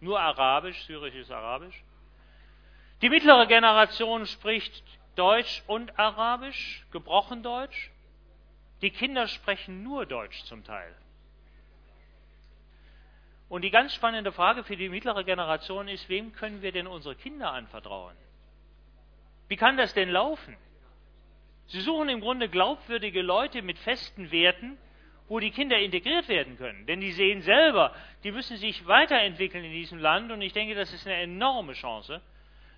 nur 0.00 0.20
Arabisch, 0.20 0.78
Syrisch 0.82 1.14
ist 1.14 1.32
Arabisch. 1.32 1.82
Die 3.00 3.08
mittlere 3.08 3.46
Generation 3.46 4.26
spricht 4.26 4.84
Deutsch 5.16 5.62
und 5.68 5.98
Arabisch, 5.98 6.84
gebrochen 6.92 7.42
Deutsch. 7.42 7.90
Die 8.82 8.90
Kinder 8.90 9.26
sprechen 9.26 9.82
nur 9.82 10.04
Deutsch 10.04 10.44
zum 10.44 10.64
Teil. 10.64 10.94
Und 13.48 13.62
die 13.62 13.70
ganz 13.70 13.94
spannende 13.94 14.32
Frage 14.32 14.64
für 14.64 14.76
die 14.76 14.90
mittlere 14.90 15.24
Generation 15.24 15.88
ist, 15.88 16.10
wem 16.10 16.34
können 16.34 16.60
wir 16.60 16.72
denn 16.72 16.86
unsere 16.86 17.14
Kinder 17.14 17.52
anvertrauen? 17.52 18.27
Wie 19.48 19.56
kann 19.56 19.76
das 19.76 19.94
denn 19.94 20.10
laufen? 20.10 20.56
Sie 21.66 21.80
suchen 21.80 22.08
im 22.08 22.20
Grunde 22.20 22.48
glaubwürdige 22.48 23.22
Leute 23.22 23.62
mit 23.62 23.78
festen 23.78 24.30
Werten, 24.30 24.78
wo 25.28 25.38
die 25.40 25.50
Kinder 25.50 25.78
integriert 25.78 26.28
werden 26.28 26.56
können. 26.56 26.86
Denn 26.86 27.00
die 27.00 27.12
sehen 27.12 27.42
selber, 27.42 27.94
die 28.24 28.32
müssen 28.32 28.56
sich 28.56 28.86
weiterentwickeln 28.86 29.64
in 29.64 29.72
diesem 29.72 29.98
Land 29.98 30.32
und 30.32 30.40
ich 30.40 30.54
denke, 30.54 30.74
das 30.74 30.92
ist 30.92 31.06
eine 31.06 31.16
enorme 31.16 31.74
Chance, 31.74 32.22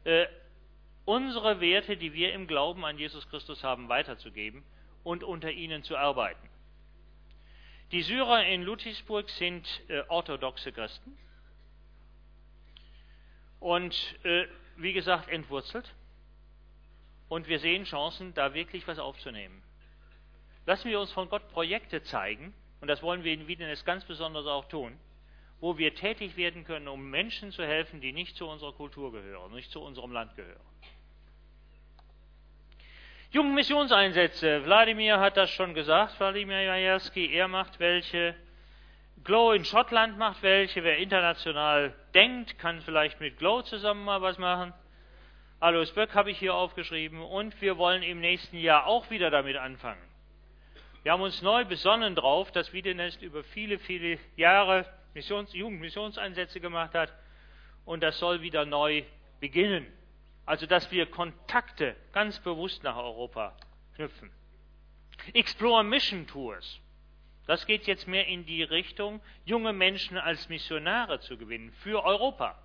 äh, 0.05 0.27
unsere 1.05 1.61
Werte, 1.61 1.97
die 1.97 2.13
wir 2.13 2.33
im 2.33 2.47
Glauben 2.47 2.85
an 2.85 2.99
Jesus 2.99 3.29
Christus 3.29 3.63
haben, 3.63 3.89
weiterzugeben 3.89 4.65
und 5.05 5.23
unter 5.23 5.51
ihnen 5.51 5.83
zu 5.85 5.97
arbeiten. 5.97 6.49
Die 7.93 8.03
Syrer 8.03 8.45
in 8.45 8.63
Ludwigsburg 8.63 9.29
sind 9.31 9.69
äh, 9.89 10.03
orthodoxe 10.09 10.73
Christen 10.73 11.17
und 13.61 14.17
äh, 14.25 14.47
wie 14.77 14.93
gesagt 14.93 15.29
entwurzelt 15.29 15.95
und 17.31 17.49
wir 17.49 17.61
sehen 17.61 17.85
Chancen, 17.85 18.35
da 18.35 18.53
wirklich 18.53 18.87
was 18.87 18.99
aufzunehmen. 18.99 19.63
Lassen 20.67 20.91
wir 20.91 21.01
uns 21.01 21.13
von 21.13 21.31
Gott 21.31 21.49
Projekte 21.49 22.03
zeigen, 22.03 22.53
und 22.81 22.89
das 22.89 23.03
wollen 23.03 23.25
wir 23.25 23.33
in 23.33 23.47
Wiedenes 23.47 23.85
ganz 23.85 24.05
besonders 24.05 24.47
auch 24.47 24.67
tun, 24.67 24.99
wo 25.61 25.79
wir 25.79 25.95
tätig 25.95 26.37
werden 26.37 26.65
können, 26.65 26.89
um 26.89 27.09
Menschen 27.09 27.53
zu 27.53 27.65
helfen, 27.65 28.01
die 28.01 28.13
nicht 28.13 28.37
zu 28.37 28.49
unserer 28.49 28.73
Kultur 28.73 29.13
gehören, 29.13 29.53
nicht 29.53 29.71
zu 29.71 29.81
unserem 29.81 30.11
Land 30.11 30.35
gehören. 30.35 30.61
Jugendmissionseinsätze. 33.31 34.65
Wladimir 34.65 35.21
hat 35.21 35.37
das 35.37 35.51
schon 35.51 35.73
gesagt, 35.73 36.19
Wladimir 36.19 36.63
Jajerski, 36.63 37.33
er 37.33 37.47
macht 37.47 37.79
welche. 37.79 38.35
Glow 39.23 39.53
in 39.53 39.65
Schottland 39.65 40.19
macht 40.19 40.43
welche. 40.43 40.83
Wer 40.83 40.99
international 40.99 41.95
denkt, 42.13 42.59
kann 42.59 42.81
vielleicht 42.81 43.21
mit 43.21 43.39
Glow 43.39 43.63
zusammen 43.63 44.05
mal 44.05 44.21
was 44.21 44.39
machen. 44.39 44.73
Alois 45.63 45.93
Böck 45.93 46.15
habe 46.15 46.31
ich 46.31 46.39
hier 46.39 46.55
aufgeschrieben 46.55 47.21
und 47.21 47.61
wir 47.61 47.77
wollen 47.77 48.03
im 48.03 48.19
nächsten 48.19 48.57
Jahr 48.57 48.87
auch 48.87 49.11
wieder 49.11 49.31
damit 49.31 49.59
anfangen. 49.59 50.01
Wir 51.03 51.13
haben 51.13 51.21
uns 51.21 51.43
neu 51.43 51.67
besonnen 51.67 52.15
darauf, 52.15 52.51
dass 52.51 52.73
Wiedenest 52.73 53.21
über 53.21 53.45
viele, 53.45 53.79
viele 53.79 54.19
Jahre 54.37 54.87
Missions, 55.13 55.53
Jugendmissionseinsätze 55.53 56.61
gemacht 56.61 56.95
hat 56.95 57.13
und 57.85 58.03
das 58.03 58.19
soll 58.19 58.41
wieder 58.41 58.65
neu 58.65 59.03
beginnen. 59.39 59.87
Also, 60.47 60.65
dass 60.65 60.91
wir 60.91 61.05
Kontakte 61.05 61.95
ganz 62.13 62.39
bewusst 62.39 62.83
nach 62.83 62.97
Europa 62.97 63.55
knüpfen. 63.97 64.31
Explore 65.35 65.85
Mission 65.85 66.27
Tours. 66.27 66.81
Das 67.47 67.67
geht 67.67 67.87
jetzt 67.87 68.09
mehr 68.09 68.27
in 68.27 68.47
die 68.47 68.63
Richtung, 68.63 69.21
junge 69.45 69.75
Menschen 69.75 70.17
als 70.17 70.49
Missionare 70.49 71.21
zu 71.21 71.37
gewinnen 71.37 71.71
für 71.83 72.03
Europa. 72.03 72.57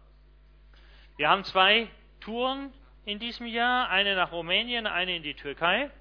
Wir 1.17 1.27
haben 1.27 1.43
zwei 1.43 1.89
Touren 2.21 2.71
in 3.06 3.20
diesem 3.20 3.46
Jahr, 3.46 3.89
eine 3.89 4.15
nach 4.15 4.32
Rumänien, 4.32 4.88
eine 4.88 5.15
in 5.15 5.24
die 5.24 5.36
Türkei. 5.36 5.91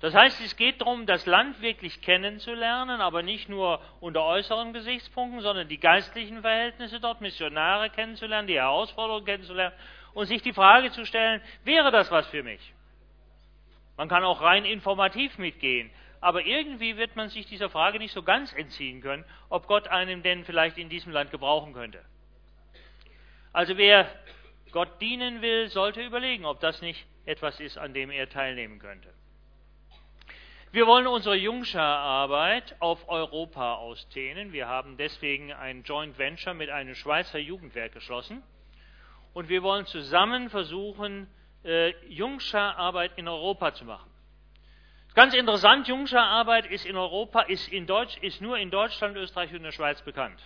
Das 0.00 0.12
heißt, 0.12 0.40
es 0.42 0.56
geht 0.56 0.80
darum, 0.80 1.06
das 1.06 1.24
Land 1.24 1.62
wirklich 1.62 2.02
kennenzulernen, 2.02 3.00
aber 3.00 3.22
nicht 3.22 3.48
nur 3.48 3.80
unter 4.00 4.24
äußeren 4.24 4.72
Gesichtspunkten, 4.72 5.40
sondern 5.40 5.68
die 5.68 5.78
geistlichen 5.78 6.42
Verhältnisse 6.42 7.00
dort, 7.00 7.20
Missionare 7.20 7.88
kennenzulernen, 7.90 8.48
die 8.48 8.56
Herausforderungen 8.56 9.24
kennenzulernen 9.24 9.74
und 10.12 10.26
sich 10.26 10.42
die 10.42 10.52
Frage 10.52 10.90
zu 10.90 11.06
stellen, 11.06 11.40
wäre 11.64 11.90
das 11.90 12.10
was 12.10 12.26
für 12.26 12.42
mich? 12.42 12.74
Man 13.96 14.08
kann 14.08 14.24
auch 14.24 14.42
rein 14.42 14.64
informativ 14.64 15.38
mitgehen, 15.38 15.90
aber 16.20 16.44
irgendwie 16.44 16.96
wird 16.96 17.16
man 17.16 17.28
sich 17.28 17.46
dieser 17.46 17.70
Frage 17.70 17.98
nicht 17.98 18.12
so 18.12 18.22
ganz 18.22 18.52
entziehen 18.52 19.00
können, 19.00 19.24
ob 19.48 19.68
Gott 19.68 19.88
einem 19.88 20.22
denn 20.22 20.44
vielleicht 20.44 20.76
in 20.76 20.88
diesem 20.88 21.12
Land 21.12 21.30
gebrauchen 21.30 21.72
könnte. 21.72 22.04
Also 23.52 23.78
wer 23.78 24.10
Gott 24.74 25.00
dienen 25.00 25.40
will, 25.40 25.68
sollte 25.68 26.02
überlegen, 26.02 26.44
ob 26.44 26.58
das 26.58 26.82
nicht 26.82 27.06
etwas 27.26 27.60
ist, 27.60 27.78
an 27.78 27.94
dem 27.94 28.10
er 28.10 28.28
teilnehmen 28.28 28.80
könnte. 28.80 29.08
Wir 30.72 30.88
wollen 30.88 31.06
unsere 31.06 31.36
Jungschar-Arbeit 31.36 32.74
auf 32.80 33.08
Europa 33.08 33.76
ausdehnen. 33.76 34.52
Wir 34.52 34.66
haben 34.66 34.96
deswegen 34.96 35.52
ein 35.52 35.84
Joint 35.84 36.18
Venture 36.18 36.54
mit 36.54 36.70
einem 36.70 36.96
Schweizer 36.96 37.38
Jugendwerk 37.38 37.92
geschlossen. 37.92 38.42
Und 39.32 39.48
wir 39.48 39.62
wollen 39.62 39.86
zusammen 39.86 40.50
versuchen, 40.50 41.28
äh, 41.64 41.90
Jungschar-Arbeit 42.08 43.12
in 43.14 43.28
Europa 43.28 43.74
zu 43.74 43.84
machen. 43.84 44.10
Ganz 45.14 45.34
interessant, 45.34 45.86
Jungschar-Arbeit 45.86 46.66
ist 46.66 46.84
in 46.84 46.96
Europa, 46.96 47.42
ist, 47.42 47.68
in 47.68 47.86
Deutsch, 47.86 48.16
ist 48.22 48.40
nur 48.40 48.58
in 48.58 48.72
Deutschland, 48.72 49.16
Österreich 49.16 49.54
und 49.54 49.62
der 49.62 49.70
Schweiz 49.70 50.02
bekannt. 50.02 50.40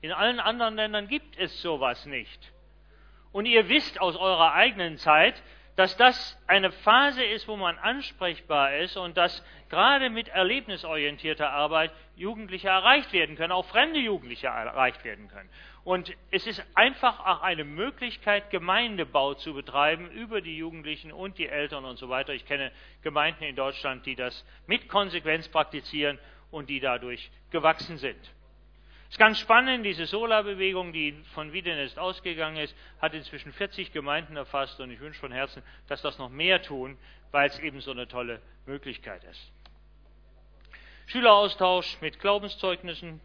In 0.00 0.12
allen 0.12 0.40
anderen 0.40 0.76
Ländern 0.76 1.08
gibt 1.08 1.36
es 1.36 1.60
sowas 1.60 2.06
nicht. 2.06 2.53
Und 3.34 3.46
ihr 3.46 3.68
wisst 3.68 4.00
aus 4.00 4.14
eurer 4.14 4.52
eigenen 4.52 4.96
Zeit, 4.96 5.42
dass 5.74 5.96
das 5.96 6.40
eine 6.46 6.70
Phase 6.70 7.24
ist, 7.24 7.48
wo 7.48 7.56
man 7.56 7.76
ansprechbar 7.78 8.76
ist 8.76 8.96
und 8.96 9.16
dass 9.16 9.44
gerade 9.70 10.08
mit 10.08 10.28
erlebnisorientierter 10.28 11.50
Arbeit 11.50 11.90
Jugendliche 12.14 12.68
erreicht 12.68 13.12
werden 13.12 13.34
können, 13.34 13.50
auch 13.50 13.66
fremde 13.66 13.98
Jugendliche 13.98 14.46
erreicht 14.46 15.02
werden 15.02 15.26
können. 15.26 15.50
Und 15.82 16.12
es 16.30 16.46
ist 16.46 16.64
einfach 16.76 17.26
auch 17.26 17.42
eine 17.42 17.64
Möglichkeit, 17.64 18.50
Gemeindebau 18.50 19.34
zu 19.34 19.52
betreiben 19.52 20.08
über 20.12 20.40
die 20.40 20.56
Jugendlichen 20.56 21.10
und 21.10 21.36
die 21.36 21.48
Eltern 21.48 21.84
und 21.84 21.96
so 21.96 22.08
weiter. 22.08 22.34
Ich 22.34 22.46
kenne 22.46 22.70
Gemeinden 23.02 23.42
in 23.42 23.56
Deutschland, 23.56 24.06
die 24.06 24.14
das 24.14 24.46
mit 24.68 24.88
Konsequenz 24.88 25.48
praktizieren 25.48 26.20
und 26.52 26.70
die 26.70 26.78
dadurch 26.78 27.32
gewachsen 27.50 27.98
sind. 27.98 28.33
Es 29.08 29.14
ist 29.14 29.18
ganz 29.18 29.38
spannend, 29.38 29.86
diese 29.86 30.06
Solarbewegung, 30.06 30.92
die 30.92 31.12
von 31.34 31.52
Wiedenest 31.52 31.98
ausgegangen 31.98 32.56
ist, 32.56 32.74
hat 33.00 33.14
inzwischen 33.14 33.52
40 33.52 33.92
Gemeinden 33.92 34.36
erfasst 34.36 34.80
und 34.80 34.90
ich 34.90 34.98
wünsche 35.00 35.20
von 35.20 35.30
Herzen, 35.30 35.62
dass 35.88 36.02
das 36.02 36.18
noch 36.18 36.30
mehr 36.30 36.62
tun, 36.62 36.98
weil 37.30 37.48
es 37.48 37.58
eben 37.60 37.80
so 37.80 37.92
eine 37.92 38.08
tolle 38.08 38.40
Möglichkeit 38.66 39.22
ist. 39.24 39.52
Schüleraustausch 41.06 42.00
mit 42.00 42.18
Glaubenszeugnissen. 42.18 43.20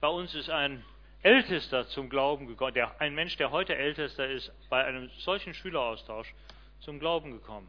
Bei 0.00 0.08
uns 0.08 0.34
ist 0.34 0.50
ein 0.50 0.82
Ältester 1.22 1.86
zum 1.88 2.08
Glauben 2.08 2.46
gekommen, 2.46 2.74
der, 2.74 3.00
ein 3.00 3.14
Mensch, 3.14 3.36
der 3.36 3.50
heute 3.50 3.76
Ältester 3.76 4.28
ist, 4.28 4.52
bei 4.70 4.84
einem 4.84 5.10
solchen 5.18 5.52
Schüleraustausch 5.52 6.32
zum 6.80 7.00
Glauben 7.00 7.32
gekommen. 7.32 7.68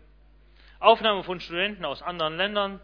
Aufnahme 0.80 1.24
von 1.24 1.40
Studenten 1.40 1.84
aus 1.84 2.02
anderen 2.02 2.38
Ländern, 2.38 2.80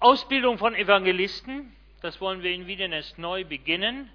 Ausbildung 0.00 0.58
von 0.58 0.74
Evangelisten, 0.74 1.74
das 2.04 2.20
wollen 2.20 2.42
wir 2.42 2.50
in 2.50 2.66
Wiedenest 2.66 3.16
neu 3.16 3.44
beginnen, 3.46 4.10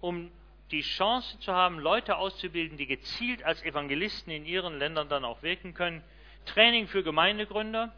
um 0.00 0.30
die 0.70 0.82
Chance 0.82 1.40
zu 1.40 1.52
haben, 1.52 1.80
Leute 1.80 2.16
auszubilden, 2.16 2.78
die 2.78 2.86
gezielt 2.86 3.42
als 3.42 3.64
Evangelisten 3.64 4.32
in 4.32 4.46
ihren 4.46 4.78
Ländern 4.78 5.08
dann 5.08 5.24
auch 5.24 5.42
wirken 5.42 5.74
können. 5.74 6.04
Training 6.46 6.86
für 6.86 7.02
Gemeindegründer, 7.02 7.92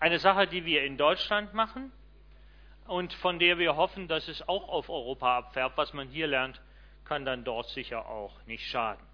eine 0.00 0.18
Sache, 0.18 0.46
die 0.46 0.64
wir 0.64 0.84
in 0.84 0.96
Deutschland 0.96 1.52
machen 1.52 1.92
und 2.86 3.12
von 3.12 3.38
der 3.38 3.58
wir 3.58 3.76
hoffen, 3.76 4.08
dass 4.08 4.26
es 4.26 4.48
auch 4.48 4.70
auf 4.70 4.88
Europa 4.88 5.36
abfärbt. 5.36 5.76
Was 5.76 5.92
man 5.92 6.08
hier 6.08 6.26
lernt, 6.26 6.58
kann 7.04 7.26
dann 7.26 7.44
dort 7.44 7.68
sicher 7.68 8.08
auch 8.08 8.32
nicht 8.46 8.64
schaden. 8.68 9.04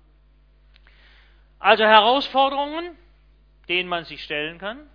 Also 1.58 1.82
Herausforderungen, 1.82 2.96
denen 3.68 3.88
man 3.88 4.04
sich 4.04 4.22
stellen 4.22 4.58
kann, 4.58 4.88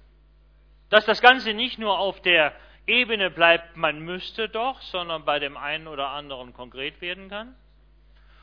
dass 0.89 1.05
das 1.05 1.21
Ganze 1.21 1.53
nicht 1.53 1.79
nur 1.79 1.99
auf 1.99 2.21
der 2.21 2.53
Ebene 2.89 3.29
bleibt, 3.29 3.77
man 3.77 3.99
müsste 4.01 4.49
doch, 4.49 4.81
sondern 4.81 5.23
bei 5.23 5.39
dem 5.39 5.55
einen 5.55 5.87
oder 5.87 6.09
anderen 6.09 6.53
konkret 6.53 6.99
werden 7.01 7.29
kann. 7.29 7.55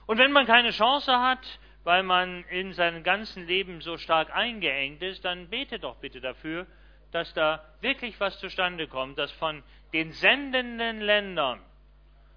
Und 0.06 0.18
wenn 0.18 0.30
man 0.30 0.46
keine 0.46 0.70
Chance 0.70 1.20
hat, 1.20 1.58
weil 1.82 2.04
man 2.04 2.44
in 2.44 2.72
seinem 2.72 3.02
ganzen 3.02 3.46
Leben 3.46 3.80
so 3.80 3.98
stark 3.98 4.34
eingeengt 4.34 5.02
ist, 5.02 5.24
dann 5.24 5.48
bete 5.48 5.78
doch 5.78 5.96
bitte 5.96 6.20
dafür, 6.20 6.66
dass 7.10 7.34
da 7.34 7.64
wirklich 7.80 8.18
was 8.20 8.38
zustande 8.38 8.86
kommt, 8.86 9.18
dass 9.18 9.32
von 9.32 9.62
den 9.92 10.12
sendenden 10.12 11.00
Ländern 11.00 11.60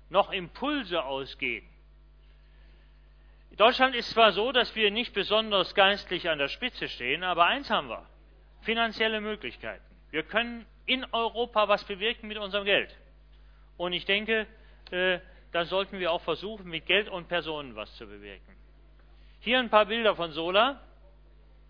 noch 0.09 0.31
Impulse 0.31 1.03
ausgehen. 1.03 1.67
Deutschland 3.57 3.93
ist 3.93 4.11
zwar 4.11 4.31
so, 4.31 4.51
dass 4.51 4.75
wir 4.75 4.89
nicht 4.89 5.13
besonders 5.13 5.75
geistlich 5.75 6.29
an 6.29 6.39
der 6.39 6.47
Spitze 6.47 6.87
stehen, 6.87 7.23
aber 7.23 7.45
eins 7.45 7.69
haben 7.69 7.89
wir, 7.89 8.05
finanzielle 8.61 9.21
Möglichkeiten. 9.21 9.83
Wir 10.11 10.23
können 10.23 10.65
in 10.89 11.05
Europa 11.11 11.67
was 11.67 11.83
bewirken 11.83 12.27
mit 12.27 12.37
unserem 12.39 12.65
Geld. 12.65 12.89
Und 13.77 13.93
ich 13.93 14.05
denke, 14.05 14.47
äh, 14.89 15.19
da 15.51 15.65
sollten 15.65 15.99
wir 15.99 16.11
auch 16.11 16.21
versuchen, 16.21 16.67
mit 16.67 16.87
Geld 16.87 17.09
und 17.09 17.27
Personen 17.27 17.75
was 17.75 17.93
zu 17.95 18.07
bewirken. 18.07 18.55
Hier 19.39 19.59
ein 19.59 19.69
paar 19.69 19.85
Bilder 19.85 20.15
von 20.15 20.31
Sola. 20.31 20.81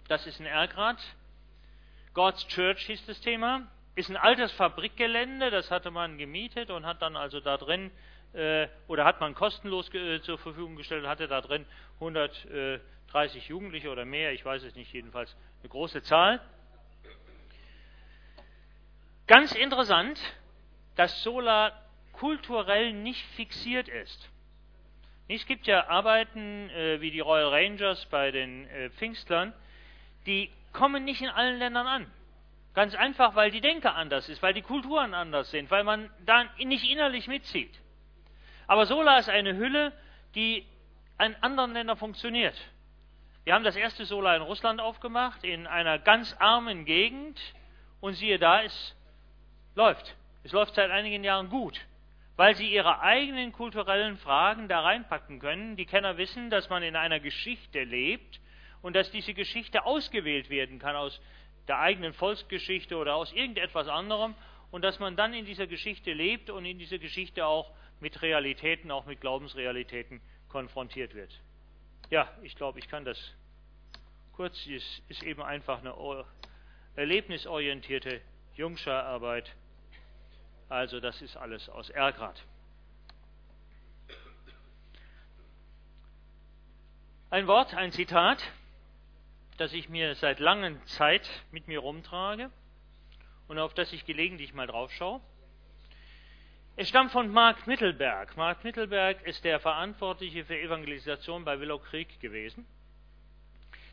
Das 0.07 0.25
ist 0.25 0.39
ein 0.39 0.45
Ergrad. 0.45 0.97
God's 2.13 2.47
Church 2.47 2.85
hieß 2.85 3.05
das 3.07 3.19
Thema. 3.19 3.67
Ist 3.95 4.09
ein 4.09 4.15
altes 4.15 4.53
Fabrikgelände, 4.53 5.51
das 5.51 5.69
hatte 5.69 5.91
man 5.91 6.17
gemietet 6.17 6.71
und 6.71 6.85
hat 6.85 7.01
dann 7.01 7.17
also 7.17 7.41
da 7.41 7.57
drin, 7.57 7.91
äh, 8.31 8.69
oder 8.87 9.03
hat 9.03 9.19
man 9.19 9.35
kostenlos 9.35 9.93
äh, 9.93 10.21
zur 10.21 10.37
Verfügung 10.37 10.77
gestellt, 10.77 11.05
hatte 11.05 11.27
da 11.27 11.41
drin 11.41 11.65
130 11.95 13.49
Jugendliche 13.49 13.89
oder 13.89 14.05
mehr, 14.05 14.31
ich 14.31 14.45
weiß 14.45 14.63
es 14.63 14.75
nicht, 14.75 14.93
jedenfalls 14.93 15.35
eine 15.61 15.69
große 15.69 16.03
Zahl. 16.03 16.39
Ganz 19.29 19.51
interessant, 19.51 20.19
dass 20.95 21.21
Sola 21.21 21.71
kulturell 22.13 22.93
nicht 22.93 23.23
fixiert 23.35 23.87
ist. 23.87 24.27
Es 25.27 25.45
gibt 25.45 25.67
ja 25.67 25.87
Arbeiten 25.87 26.71
äh, 26.71 26.99
wie 26.99 27.11
die 27.11 27.19
Royal 27.19 27.49
Rangers 27.49 28.07
bei 28.07 28.31
den 28.31 28.67
äh, 28.69 28.89
Pfingstlern, 28.89 29.53
die 30.25 30.49
kommen 30.73 31.05
nicht 31.05 31.21
in 31.21 31.29
allen 31.29 31.59
Ländern 31.59 31.85
an. 31.85 32.11
Ganz 32.73 32.95
einfach, 32.95 33.35
weil 33.35 33.51
die 33.51 33.61
Denke 33.61 33.93
anders 33.93 34.29
ist, 34.29 34.41
weil 34.41 34.55
die 34.55 34.63
Kulturen 34.63 35.13
anders 35.13 35.51
sind, 35.51 35.69
weil 35.69 35.83
man 35.83 36.09
da 36.25 36.45
nicht 36.57 36.89
innerlich 36.89 37.27
mitzieht. 37.27 37.79
Aber 38.65 38.87
Sola 38.87 39.19
ist 39.19 39.29
eine 39.29 39.55
Hülle, 39.55 39.93
die 40.33 40.65
in 41.23 41.35
anderen 41.41 41.73
Ländern 41.73 41.97
funktioniert. 41.97 42.59
Wir 43.43 43.53
haben 43.53 43.63
das 43.63 43.75
erste 43.75 44.05
Sola 44.05 44.35
in 44.35 44.41
Russland 44.41 44.81
aufgemacht, 44.81 45.43
in 45.43 45.67
einer 45.67 45.99
ganz 45.99 46.35
armen 46.39 46.85
Gegend, 46.85 47.39
und 48.01 48.13
siehe 48.13 48.39
da, 48.39 48.63
es 48.63 48.95
läuft. 49.79 50.15
Es 50.43 50.51
läuft 50.51 50.75
seit 50.75 50.91
einigen 50.91 51.23
Jahren 51.23 51.49
gut 51.49 51.79
weil 52.39 52.55
sie 52.55 52.71
ihre 52.73 53.01
eigenen 53.01 53.51
kulturellen 53.51 54.15
Fragen 54.15 54.69
da 54.69 54.79
reinpacken 54.79 55.39
können. 55.39 55.75
Die 55.75 55.85
Kenner 55.85 56.15
wissen, 56.15 56.49
dass 56.49 56.69
man 56.69 56.83
in 56.83 56.95
einer 56.95 57.19
Geschichte 57.19 57.83
lebt 57.83 58.39
und 58.81 58.95
dass 58.95 59.11
diese 59.11 59.33
Geschichte 59.33 59.83
ausgewählt 59.83 60.49
werden 60.49 60.79
kann 60.79 60.95
aus 60.95 61.19
der 61.67 61.79
eigenen 61.79 62.13
Volksgeschichte 62.13 62.95
oder 62.95 63.15
aus 63.15 63.33
irgendetwas 63.33 63.89
anderem 63.89 64.35
und 64.71 64.83
dass 64.83 64.99
man 64.99 65.17
dann 65.17 65.33
in 65.33 65.43
dieser 65.43 65.67
Geschichte 65.67 66.13
lebt 66.13 66.49
und 66.49 66.63
in 66.63 66.79
dieser 66.79 66.97
Geschichte 66.97 67.45
auch 67.45 67.73
mit 67.99 68.21
Realitäten, 68.21 68.89
auch 68.89 69.05
mit 69.05 69.19
Glaubensrealitäten 69.19 70.21
konfrontiert 70.47 71.15
wird. 71.15 71.41
Ja, 72.09 72.31
ich 72.41 72.55
glaube, 72.55 72.79
ich 72.79 72.87
kann 72.87 73.03
das 73.03 73.19
kurz, 74.31 74.65
es 74.65 75.01
ist 75.09 75.23
eben 75.23 75.41
einfach 75.41 75.79
eine 75.79 75.93
erlebnisorientierte 76.95 78.21
Jungscherarbeit 78.55 79.53
also 80.69 80.99
das 80.99 81.21
ist 81.21 81.35
alles 81.35 81.67
aus 81.69 81.89
Ergrad. 81.89 82.41
Ein 87.31 87.47
Wort, 87.47 87.73
ein 87.73 87.91
Zitat, 87.91 88.43
das 89.57 89.73
ich 89.73 89.89
mir 89.89 90.15
seit 90.15 90.39
langer 90.39 90.83
Zeit 90.85 91.29
mit 91.51 91.67
mir 91.67 91.79
rumtrage 91.79 92.49
und 93.47 93.59
auf 93.59 93.73
das 93.73 93.91
ich 93.93 94.05
gelegentlich 94.05 94.53
mal 94.53 94.67
drauf 94.67 94.91
schaue. 94.93 95.21
Es 96.75 96.87
stammt 96.87 97.11
von 97.11 97.29
Mark 97.29 97.67
Mittelberg. 97.67 98.37
Mark 98.37 98.63
Mittelberg 98.63 99.21
ist 99.23 99.43
der 99.43 99.59
Verantwortliche 99.59 100.45
für 100.45 100.57
Evangelisation 100.57 101.43
bei 101.43 101.59
Willow 101.59 101.79
Creek 101.79 102.19
gewesen. 102.21 102.65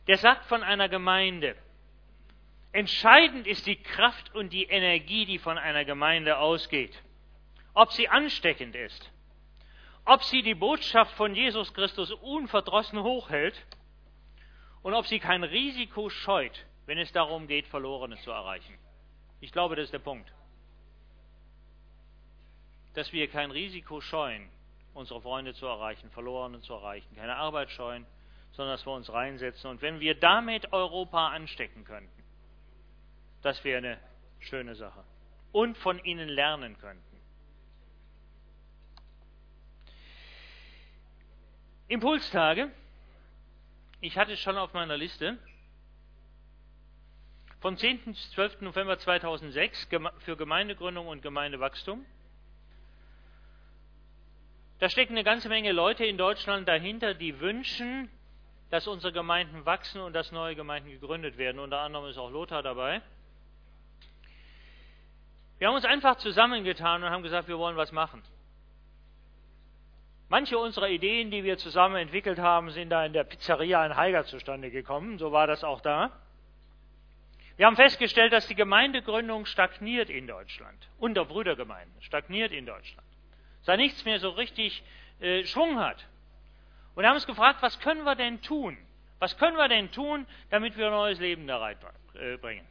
Der 0.07 0.19
sagt 0.19 0.45
von 0.45 0.63
einer 0.63 0.89
Gemeinde, 0.89 1.57
Entscheidend 2.73 3.47
ist 3.47 3.67
die 3.67 3.77
Kraft 3.77 4.35
und 4.35 4.53
die 4.53 4.65
Energie, 4.65 5.25
die 5.25 5.39
von 5.39 5.59
einer 5.59 5.85
Gemeinde 5.85 6.39
ausgeht. 6.39 7.03
Ob 7.75 7.93
sie 7.93 8.09
ansteckend 8.09 8.75
ist, 8.75 9.11
ob 10.05 10.23
sie 10.23 10.43
die 10.43 10.55
Botschaft 10.55 11.13
von 11.17 11.35
Jesus 11.35 11.75
Christus 11.75 12.13
unverdrossen 12.13 13.03
hochhält 13.03 13.67
und 14.83 14.95
ob 14.95 15.07
sie 15.07 15.19
kein 15.19 15.43
Risiko 15.43 16.09
scheut, 16.11 16.65
wenn 16.87 16.99
es 16.99 17.13
darum 17.13 17.49
geht, 17.49 17.67
Verlorene 17.67 18.17
zu 18.19 18.31
erreichen. 18.31 18.79
Ich 19.41 19.53
glaube, 19.53 19.77
das 19.77 19.87
ist 19.87 19.93
der 19.93 19.99
Punkt. 19.99 20.33
Dass 22.95 23.13
wir 23.13 23.29
kein 23.29 23.51
Risiko 23.51 24.01
scheuen, 24.01 24.49
unsere 24.95 25.21
Freunde 25.21 25.55
zu 25.55 25.67
erreichen, 25.67 26.11
Verlorene 26.11 26.61
zu 26.61 26.73
erreichen, 26.73 27.15
keine 27.17 27.37
Arbeit 27.37 27.71
scheuen, 27.71 28.07
sondern 28.53 28.75
dass 28.75 28.87
wir 28.87 28.93
uns 28.93 29.13
reinsetzen. 29.13 29.69
Und 29.69 29.83
wenn 29.83 30.01
wir 30.01 30.15
damit 30.15 30.73
Europa 30.73 31.29
anstecken 31.29 31.85
könnten, 31.85 32.16
das 33.47 33.63
wäre 33.63 33.79
eine 33.79 33.99
schöne 34.41 34.75
Sache. 34.75 35.05
Und 35.53 35.79
von 35.79 35.99
ihnen 36.05 36.29
lernen 36.29 36.77
könnten. 36.79 37.17
Impulstage. 41.87 42.73
Ich 44.01 44.19
hatte 44.19 44.33
es 44.33 44.41
schon 44.41 44.59
auf 44.59 44.73
meiner 44.73 44.97
Liste. 44.97 45.39
Vom 47.61 47.77
10. 47.77 48.01
bis 48.05 48.31
12. 48.33 48.63
November 48.63 48.99
2006 48.99 49.89
für 50.19 50.37
Gemeindegründung 50.37 51.07
und 51.07 51.23
Gemeindewachstum. 51.23 52.05
Da 54.81 54.91
stecken 54.91 55.13
eine 55.13 55.25
ganze 55.25 55.49
Menge 55.49 55.71
Leute 55.71 56.05
in 56.05 56.19
Deutschland 56.19 56.67
dahinter, 56.69 57.15
die 57.15 57.39
wünschen, 57.39 58.11
dass 58.71 58.89
unsere 58.89 59.13
Gemeinden 59.13 59.65
wachsen 59.65 60.01
und 60.01 60.15
dass 60.15 60.33
neue 60.33 60.57
Gemeinden 60.57 60.91
gegründet 60.91 61.39
werden. 61.39 61.61
Unter 61.61 61.79
anderem 61.79 62.11
ist 62.11 62.19
auch 62.19 62.31
Lothar 62.31 62.65
dabei. 62.65 63.01
Wir 65.59 65.69
haben 65.69 65.75
uns 65.75 65.85
einfach 65.85 66.17
zusammengetan 66.17 67.03
und 67.03 67.11
haben 67.11 67.23
gesagt, 67.23 67.49
wir 67.49 67.59
wollen 67.59 67.77
was 67.77 67.93
machen. 67.93 68.23
Manche 70.29 70.59
unserer 70.59 70.89
Ideen, 70.89 71.31
die 71.31 71.45
wir 71.45 71.57
zusammen 71.57 71.97
entwickelt 71.97 72.39
haben, 72.39 72.71
sind 72.71 72.91
da 72.91 73.07
in 73.07 73.13
der 73.13 73.25
Pizzeria 73.25 73.87
in 73.87 73.97
Haiger 73.97 74.25
zustande 74.25 74.71
gekommen. 74.71 75.19
So 75.19 75.31
war 75.31 75.47
das 75.47 75.63
auch 75.63 75.81
da. 75.81 76.11
Wir 77.57 77.67
haben 77.67 77.77
festgestellt, 77.77 78.33
dass 78.33 78.47
die 78.49 78.55
Gemeindegründung 78.55 79.47
stagniert 79.47 80.11
in 80.11 80.27
Deutschland. 80.27 80.89
Unter 80.99 81.25
Brüdergemeinden 81.25 82.03
stagniert 82.03 82.53
in 82.53 82.67
Deutschland. 82.67 83.07
Da 83.65 83.77
nichts 83.77 84.05
mehr 84.05 84.19
so 84.19 84.31
richtig 84.31 84.83
äh, 85.21 85.45
Schwung 85.45 85.79
hat. 85.79 86.05
Und 86.95 87.07
haben 87.07 87.15
uns 87.15 87.27
gefragt, 87.27 87.63
was 87.63 87.79
können 87.81 88.05
wir 88.05 88.15
denn 88.15 88.43
tun? 88.43 88.77
Was 89.21 89.39
können 89.39 89.57
wir 89.57 89.69
denn 89.69 89.91
tun, 89.91 90.27
damit 90.51 90.77
wir 90.77 90.87
ein 90.87 90.93
neues 90.93 91.19
Leben 91.19 91.47
da 91.47 91.59
reinbringen? 91.59 92.67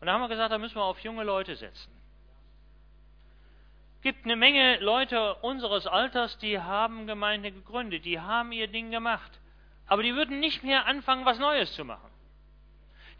Und 0.00 0.06
da 0.06 0.12
haben 0.12 0.20
wir 0.20 0.28
gesagt, 0.28 0.52
da 0.52 0.58
müssen 0.58 0.76
wir 0.76 0.84
auf 0.84 1.00
junge 1.00 1.24
Leute 1.24 1.56
setzen. 1.56 1.90
Es 3.96 4.02
gibt 4.02 4.24
eine 4.24 4.36
Menge 4.36 4.78
Leute 4.78 5.34
unseres 5.36 5.86
Alters, 5.86 6.38
die 6.38 6.60
haben 6.60 7.06
Gemeinde 7.06 7.50
gegründet, 7.50 8.04
die 8.04 8.20
haben 8.20 8.52
ihr 8.52 8.68
Ding 8.68 8.90
gemacht. 8.90 9.40
Aber 9.86 10.02
die 10.02 10.14
würden 10.14 10.38
nicht 10.38 10.62
mehr 10.62 10.86
anfangen, 10.86 11.24
was 11.24 11.38
Neues 11.38 11.72
zu 11.74 11.84
machen. 11.84 12.10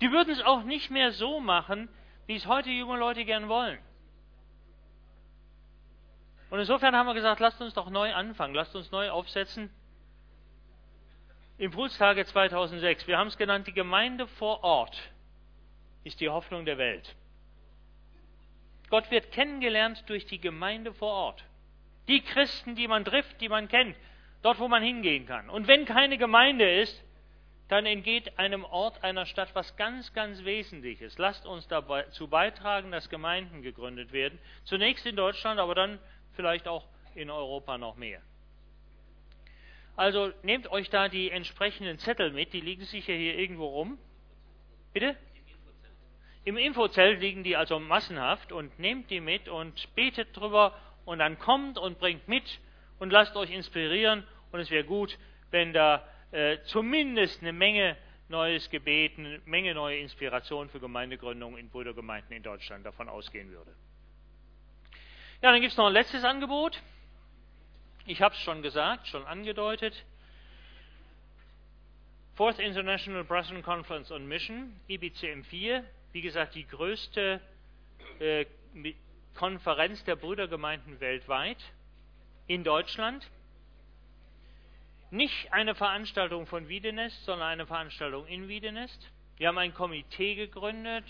Die 0.00 0.12
würden 0.12 0.30
es 0.30 0.42
auch 0.42 0.62
nicht 0.62 0.90
mehr 0.90 1.12
so 1.12 1.40
machen, 1.40 1.88
wie 2.26 2.36
es 2.36 2.46
heute 2.46 2.70
junge 2.70 2.98
Leute 2.98 3.24
gern 3.24 3.48
wollen. 3.48 3.78
Und 6.50 6.60
insofern 6.60 6.94
haben 6.94 7.06
wir 7.06 7.14
gesagt, 7.14 7.40
lasst 7.40 7.60
uns 7.60 7.74
doch 7.74 7.90
neu 7.90 8.14
anfangen, 8.14 8.54
lasst 8.54 8.74
uns 8.76 8.90
neu 8.92 9.10
aufsetzen. 9.10 9.70
Impulstage 11.58 12.24
2006, 12.26 13.06
wir 13.06 13.18
haben 13.18 13.28
es 13.28 13.38
genannt, 13.38 13.66
die 13.66 13.72
Gemeinde 13.72 14.28
vor 14.28 14.62
Ort 14.62 14.96
ist 16.06 16.20
die 16.20 16.28
Hoffnung 16.28 16.64
der 16.64 16.78
Welt. 16.78 17.16
Gott 18.90 19.10
wird 19.10 19.32
kennengelernt 19.32 20.04
durch 20.06 20.24
die 20.26 20.40
Gemeinde 20.40 20.94
vor 20.94 21.10
Ort. 21.10 21.44
Die 22.06 22.20
Christen, 22.20 22.76
die 22.76 22.86
man 22.86 23.04
trifft, 23.04 23.40
die 23.40 23.48
man 23.48 23.66
kennt, 23.66 23.96
dort, 24.42 24.60
wo 24.60 24.68
man 24.68 24.84
hingehen 24.84 25.26
kann. 25.26 25.50
Und 25.50 25.66
wenn 25.66 25.84
keine 25.84 26.16
Gemeinde 26.16 26.80
ist, 26.80 27.02
dann 27.66 27.84
entgeht 27.84 28.38
einem 28.38 28.64
Ort, 28.64 29.02
einer 29.02 29.26
Stadt 29.26 29.52
was 29.56 29.76
ganz, 29.76 30.12
ganz 30.12 30.44
Wesentliches. 30.44 31.18
Lasst 31.18 31.44
uns 31.44 31.66
dazu 31.66 32.28
beitragen, 32.28 32.92
dass 32.92 33.10
Gemeinden 33.10 33.62
gegründet 33.62 34.12
werden. 34.12 34.38
Zunächst 34.62 35.04
in 35.04 35.16
Deutschland, 35.16 35.58
aber 35.58 35.74
dann 35.74 35.98
vielleicht 36.34 36.68
auch 36.68 36.86
in 37.16 37.28
Europa 37.28 37.76
noch 37.78 37.96
mehr. 37.96 38.22
Also 39.96 40.30
nehmt 40.42 40.70
euch 40.70 40.88
da 40.90 41.08
die 41.08 41.32
entsprechenden 41.32 41.98
Zettel 41.98 42.30
mit, 42.30 42.52
die 42.52 42.60
liegen 42.60 42.84
sicher 42.84 43.14
hier 43.14 43.36
irgendwo 43.36 43.66
rum. 43.66 43.98
Bitte? 44.92 45.16
Im 46.46 46.56
Infozelt 46.56 47.20
liegen 47.20 47.42
die 47.42 47.56
also 47.56 47.80
massenhaft 47.80 48.52
und 48.52 48.78
nehmt 48.78 49.10
die 49.10 49.18
mit 49.18 49.48
und 49.48 49.92
betet 49.96 50.28
drüber 50.36 50.78
und 51.04 51.18
dann 51.18 51.40
kommt 51.40 51.76
und 51.76 51.98
bringt 51.98 52.28
mit 52.28 52.60
und 53.00 53.10
lasst 53.10 53.34
euch 53.34 53.50
inspirieren 53.50 54.22
und 54.52 54.60
es 54.60 54.70
wäre 54.70 54.84
gut, 54.84 55.18
wenn 55.50 55.72
da 55.72 56.06
äh, 56.30 56.58
zumindest 56.66 57.42
eine 57.42 57.52
Menge 57.52 57.96
neues 58.28 58.70
Gebet, 58.70 59.18
eine 59.18 59.40
Menge 59.44 59.74
neue 59.74 59.98
Inspiration 59.98 60.68
für 60.68 60.78
Gemeindegründungen 60.78 61.58
in 61.58 61.68
Brüdergemeinden 61.68 62.36
in 62.36 62.44
Deutschland 62.44 62.86
davon 62.86 63.08
ausgehen 63.08 63.50
würde. 63.50 63.74
Ja, 65.42 65.50
dann 65.50 65.60
gibt 65.60 65.72
es 65.72 65.76
noch 65.76 65.88
ein 65.88 65.94
letztes 65.94 66.22
Angebot. 66.22 66.80
Ich 68.06 68.22
habe 68.22 68.36
es 68.36 68.40
schon 68.42 68.62
gesagt, 68.62 69.08
schon 69.08 69.26
angedeutet. 69.26 70.04
Fourth 72.36 72.60
International 72.60 73.24
Brethren 73.24 73.64
Conference 73.64 74.12
on 74.12 74.28
Mission, 74.28 74.78
IBCM4, 74.88 75.82
wie 76.16 76.22
gesagt, 76.22 76.54
die 76.54 76.66
größte 76.66 77.42
äh, 78.20 78.46
Konferenz 79.34 80.02
der 80.04 80.16
Brüdergemeinden 80.16 80.98
weltweit 80.98 81.58
in 82.46 82.64
Deutschland 82.64 83.30
nicht 85.10 85.52
eine 85.52 85.74
Veranstaltung 85.74 86.46
von 86.46 86.68
Wiedenest, 86.68 87.22
sondern 87.26 87.48
eine 87.48 87.66
Veranstaltung 87.66 88.26
in 88.28 88.48
Wiedenest. 88.48 89.12
Wir 89.36 89.48
haben 89.48 89.58
ein 89.58 89.74
Komitee 89.74 90.36
gegründet 90.36 91.04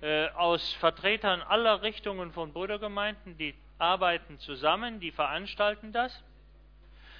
äh, 0.00 0.26
aus 0.30 0.72
Vertretern 0.80 1.40
aller 1.40 1.82
Richtungen 1.82 2.32
von 2.32 2.52
Brüdergemeinden, 2.52 3.38
die 3.38 3.54
arbeiten 3.78 4.40
zusammen, 4.40 4.98
die 4.98 5.12
veranstalten 5.12 5.92
das. 5.92 6.24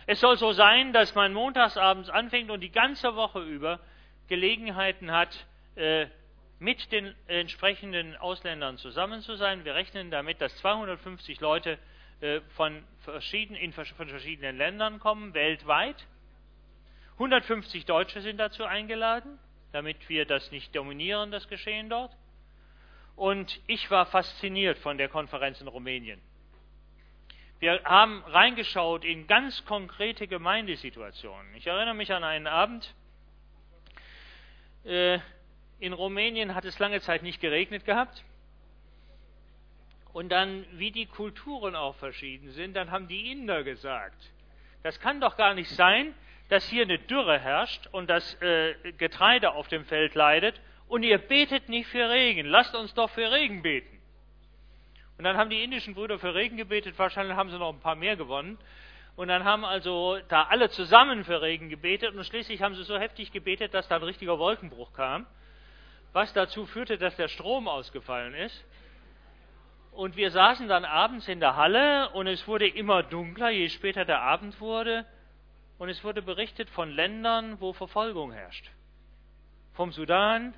Es 0.07 0.18
soll 0.18 0.36
so 0.39 0.51
sein, 0.51 0.93
dass 0.93 1.14
man 1.14 1.32
montagsabends 1.32 2.11
anfängt 2.11 2.51
und 2.51 2.62
die 2.62 2.72
ganze 2.72 3.14
Woche 3.14 3.45
über 3.45 3.78
Gelegenheiten 4.26 5.12
hat, 5.12 5.47
äh, 5.76 6.09
mit 6.59 6.90
den 6.90 7.14
entsprechenden 7.26 8.16
Ausländern 8.16 8.78
zusammen 8.78 9.22
zu 9.22 9.36
sein. 9.36 9.64
Wir 9.64 9.74
rechnen 9.74 10.11
damit, 10.11 10.40
dass 10.40 10.56
250 10.59 11.40
Leute 11.40 11.78
äh, 12.20 12.40
von, 12.56 12.82
verschiedenen, 13.00 13.72
von 13.72 14.09
verschiedenen 14.09 14.56
Ländern 14.56 14.98
kommen, 14.98 15.34
weltweit. 15.34 16.06
150 17.14 17.84
Deutsche 17.84 18.20
sind 18.20 18.38
dazu 18.38 18.64
eingeladen, 18.64 19.38
damit 19.72 20.09
wir 20.09 20.24
das 20.24 20.50
nicht 20.50 20.74
dominieren, 20.74 21.30
das 21.30 21.48
Geschehen 21.48 21.90
dort. 21.90 22.16
Und 23.16 23.61
ich 23.66 23.90
war 23.90 24.06
fasziniert 24.06 24.78
von 24.78 24.98
der 24.98 25.09
Konferenz 25.09 25.61
in 25.61 25.68
Rumänien. 25.68 26.20
Wir 27.61 27.82
haben 27.84 28.22
reingeschaut 28.26 29.04
in 29.04 29.26
ganz 29.26 29.64
konkrete 29.64 30.28
Gemeindesituationen. 30.28 31.54
Ich 31.56 31.66
erinnere 31.66 31.94
mich 31.94 32.12
an 32.12 32.22
einen 32.22 32.46
Abend. 32.46 32.94
Äh, 34.84 35.18
in 35.80 35.92
Rumänien 35.92 36.54
hat 36.54 36.64
es 36.64 36.78
lange 36.78 37.00
Zeit 37.00 37.22
nicht 37.22 37.40
geregnet 37.40 37.84
gehabt. 37.84 38.24
Und 40.12 40.30
dann, 40.30 40.66
wie 40.72 40.90
die 40.90 41.06
Kulturen 41.06 41.76
auch 41.76 41.94
verschieden 41.96 42.50
sind, 42.50 42.74
dann 42.74 42.90
haben 42.90 43.08
die 43.08 43.30
Inder 43.30 43.62
gesagt, 43.62 44.30
das 44.82 44.98
kann 45.00 45.20
doch 45.20 45.36
gar 45.36 45.54
nicht 45.54 45.70
sein, 45.70 46.14
dass 46.48 46.66
hier 46.68 46.82
eine 46.82 46.98
Dürre 46.98 47.38
herrscht 47.38 47.88
und 47.92 48.08
das 48.08 48.40
äh, 48.40 48.74
Getreide 48.96 49.52
auf 49.52 49.68
dem 49.68 49.84
Feld 49.84 50.14
leidet 50.14 50.60
und 50.88 51.02
ihr 51.02 51.18
betet 51.18 51.68
nicht 51.68 51.88
für 51.88 52.08
Regen. 52.08 52.46
Lasst 52.46 52.74
uns 52.74 52.94
doch 52.94 53.10
für 53.10 53.30
Regen 53.30 53.62
beten. 53.62 53.98
Und 55.18 55.24
dann 55.24 55.36
haben 55.36 55.50
die 55.50 55.62
indischen 55.62 55.94
Brüder 55.94 56.18
für 56.18 56.34
Regen 56.34 56.56
gebetet, 56.56 56.98
wahrscheinlich 56.98 57.36
haben 57.36 57.50
sie 57.50 57.58
noch 57.58 57.72
ein 57.72 57.80
paar 57.80 57.96
mehr 57.96 58.16
gewonnen. 58.16 58.58
Und 59.16 59.28
dann 59.28 59.44
haben 59.44 59.64
also 59.64 60.18
da 60.28 60.44
alle 60.44 60.70
zusammen 60.70 61.24
für 61.24 61.42
Regen 61.42 61.68
gebetet 61.68 62.14
und 62.14 62.24
schließlich 62.24 62.62
haben 62.62 62.76
sie 62.76 62.84
so 62.84 62.96
heftig 62.96 63.32
gebetet, 63.32 63.74
dass 63.74 63.88
da 63.88 63.96
ein 63.96 64.04
richtiger 64.04 64.38
Wolkenbruch 64.38 64.92
kam, 64.92 65.26
was 66.12 66.32
dazu 66.32 66.66
führte, 66.66 66.98
dass 66.98 67.16
der 67.16 67.28
Strom 67.28 67.68
ausgefallen 67.68 68.34
ist. 68.34 68.64
Und 69.92 70.16
wir 70.16 70.30
saßen 70.30 70.68
dann 70.68 70.84
abends 70.84 71.26
in 71.28 71.40
der 71.40 71.56
Halle 71.56 72.11
und 72.11 72.26
es 72.26 72.46
wurde 72.46 72.68
immer 72.68 73.02
dunkler, 73.02 73.50
je 73.50 73.68
später 73.68 74.04
der 74.04 74.20
Abend 74.20 74.61
wurde. 74.61 75.04
Und 75.78 75.88
es 75.88 76.02
wurde 76.04 76.22
berichtet 76.22 76.70
von 76.70 76.90
Ländern, 76.90 77.61
wo 77.61 77.72
Verfolgung 77.72 78.32
herrscht. 78.32 78.70
Vom 79.74 79.92
Sudan, 79.92 80.54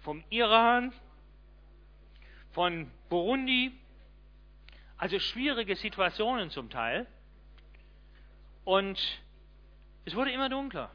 vom 0.00 0.22
Iran, 0.30 0.92
von 2.52 2.90
Burundi. 3.08 3.72
Also 4.96 5.18
schwierige 5.18 5.76
Situationen 5.76 6.50
zum 6.50 6.68
Teil. 6.68 7.06
Und 8.64 8.98
es 10.04 10.14
wurde 10.14 10.30
immer 10.30 10.48
dunkler. 10.48 10.90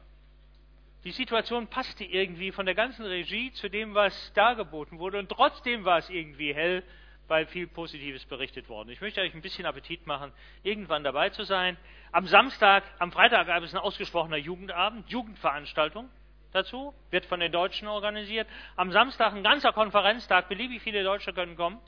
Die 1.06 1.12
Situation 1.12 1.68
passte 1.68 2.04
irgendwie 2.04 2.52
von 2.52 2.66
der 2.66 2.74
ganzen 2.74 3.06
Regie 3.06 3.50
zu 3.52 3.70
dem, 3.70 3.94
was 3.94 4.32
dargeboten 4.34 4.98
wurde. 4.98 5.18
Und 5.18 5.30
trotzdem 5.30 5.84
war 5.84 5.98
es 5.98 6.10
irgendwie 6.10 6.52
hell 6.52 6.82
weil 7.28 7.46
viel 7.46 7.66
Positives 7.66 8.24
berichtet 8.24 8.68
worden. 8.68 8.90
Ich 8.90 9.00
möchte 9.00 9.20
euch 9.20 9.34
ein 9.34 9.42
bisschen 9.42 9.66
Appetit 9.66 10.06
machen, 10.06 10.32
irgendwann 10.62 11.04
dabei 11.04 11.30
zu 11.30 11.44
sein. 11.44 11.76
Am 12.12 12.26
Samstag, 12.26 12.84
am 12.98 13.12
Freitag 13.12 13.46
gab 13.48 13.62
es 13.62 13.74
ein 13.74 13.80
ausgesprochener 13.80 14.36
Jugendabend, 14.36 15.08
Jugendveranstaltung 15.10 16.08
dazu, 16.52 16.94
wird 17.10 17.26
von 17.26 17.40
den 17.40 17.52
Deutschen 17.52 17.88
organisiert. 17.88 18.48
Am 18.76 18.92
Samstag 18.92 19.34
ein 19.34 19.42
ganzer 19.42 19.72
Konferenztag, 19.72 20.48
beliebig 20.48 20.82
viele 20.82 21.02
Deutsche 21.02 21.32
können 21.32 21.56
kommen. 21.56 21.78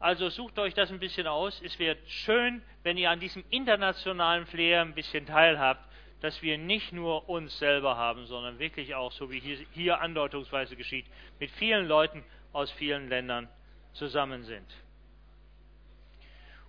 Also 0.00 0.28
sucht 0.28 0.58
euch 0.58 0.74
das 0.74 0.90
ein 0.90 0.98
bisschen 0.98 1.26
aus. 1.26 1.62
Es 1.64 1.78
wird 1.78 1.98
schön, 2.08 2.62
wenn 2.82 2.98
ihr 2.98 3.10
an 3.10 3.20
diesem 3.20 3.44
internationalen 3.50 4.44
Flair 4.46 4.82
ein 4.82 4.94
bisschen 4.94 5.24
teilhabt, 5.24 5.88
dass 6.20 6.42
wir 6.42 6.58
nicht 6.58 6.92
nur 6.92 7.28
uns 7.28 7.58
selber 7.58 7.96
haben, 7.96 8.26
sondern 8.26 8.58
wirklich 8.58 8.94
auch, 8.94 9.12
so 9.12 9.30
wie 9.30 9.40
hier, 9.40 9.58
hier 9.72 10.00
andeutungsweise 10.00 10.76
geschieht, 10.76 11.06
mit 11.38 11.50
vielen 11.52 11.86
Leuten 11.86 12.24
aus 12.52 12.70
vielen 12.72 13.08
Ländern 13.08 13.48
zusammen 13.92 14.44
sind. 14.44 14.66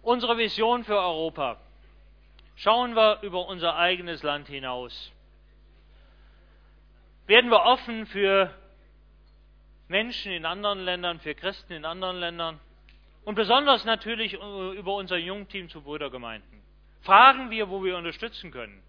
Unsere 0.02 0.38
Vision 0.38 0.84
für 0.84 0.98
Europa. 0.98 1.58
Schauen 2.56 2.96
wir 2.96 3.20
über 3.22 3.48
unser 3.48 3.76
eigenes 3.76 4.24
Land 4.24 4.48
hinaus. 4.48 5.12
Werden 7.28 7.50
wir 7.50 7.64
offen 7.64 8.06
für 8.06 8.54
Menschen 9.88 10.32
in 10.32 10.46
anderen 10.46 10.80
Ländern, 10.80 11.20
für 11.20 11.36
Christen 11.36 11.74
in 11.74 11.86
anderen 11.86 12.18
Ländern 12.18 12.60
und 13.24 13.36
besonders 13.36 13.86
natürlich 13.86 14.34
über 14.34 14.96
unser 14.96 15.18
Jungteam 15.18 15.70
zu 15.70 15.82
Brüdergemeinden. 15.82 16.62
Fragen 17.02 17.50
wir, 17.50 17.70
wo 17.70 17.84
wir 17.84 17.98
unterstützen 17.98 18.52
können. 18.52 18.82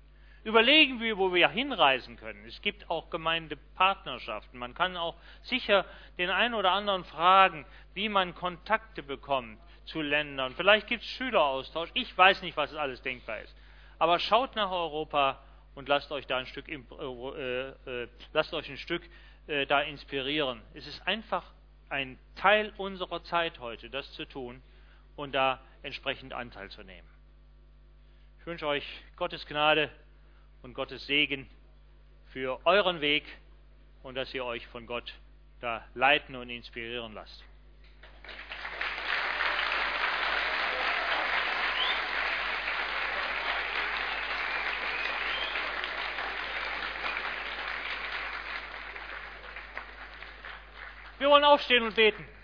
Überlegen 0.46 1.00
wir, 1.00 1.18
wo 1.18 1.34
wir 1.34 1.48
hinreisen 1.48 2.16
können. 2.16 2.44
Es 2.46 2.62
gibt 2.62 2.88
auch 2.88 3.10
Gemeindepartnerschaften. 3.10 4.60
Man 4.60 4.74
kann 4.74 4.96
auch 4.96 5.16
sicher 5.42 5.84
den 6.18 6.30
einen 6.30 6.54
oder 6.54 6.70
anderen 6.70 7.04
fragen, 7.04 7.66
wie 7.94 8.08
man 8.08 8.32
Kontakte 8.32 9.02
bekommt 9.02 9.58
zu 9.86 10.00
Ländern. 10.00 10.54
Vielleicht 10.54 10.86
gibt 10.86 11.02
es 11.02 11.08
Schüleraustausch. 11.08 11.90
Ich 11.94 12.16
weiß 12.16 12.42
nicht, 12.42 12.56
was 12.56 12.72
alles 12.76 13.02
denkbar 13.02 13.40
ist. 13.40 13.56
Aber 13.98 14.20
schaut 14.20 14.54
nach 14.54 14.70
Europa 14.70 15.42
und 15.74 15.88
lasst 15.88 16.12
euch 16.12 16.28
da 16.28 16.36
ein 16.36 16.46
Stück, 16.46 16.68
äh, 16.68 16.76
äh, 16.76 18.08
lasst 18.32 18.54
euch 18.54 18.70
ein 18.70 18.78
Stück 18.78 19.02
äh, 19.48 19.66
da 19.66 19.80
inspirieren. 19.80 20.62
Es 20.74 20.86
ist 20.86 21.04
einfach 21.08 21.42
ein 21.88 22.20
Teil 22.36 22.72
unserer 22.76 23.24
Zeit 23.24 23.58
heute, 23.58 23.90
das 23.90 24.12
zu 24.12 24.24
tun 24.24 24.62
und 25.16 25.34
da 25.34 25.58
entsprechend 25.82 26.32
Anteil 26.32 26.70
zu 26.70 26.84
nehmen. 26.84 27.08
Ich 28.38 28.46
wünsche 28.46 28.68
euch 28.68 28.86
Gottes 29.16 29.44
Gnade 29.44 29.90
und 30.62 30.74
Gottes 30.74 31.06
Segen 31.06 31.48
für 32.32 32.60
euren 32.66 33.00
Weg 33.00 33.24
und 34.02 34.14
dass 34.14 34.32
ihr 34.34 34.44
euch 34.44 34.66
von 34.68 34.86
Gott 34.86 35.14
da 35.60 35.84
leiten 35.94 36.36
und 36.36 36.50
inspirieren 36.50 37.14
lasst. 37.14 37.44
Wir 51.18 51.30
wollen 51.30 51.44
aufstehen 51.44 51.82
und 51.82 51.96
beten. 51.96 52.35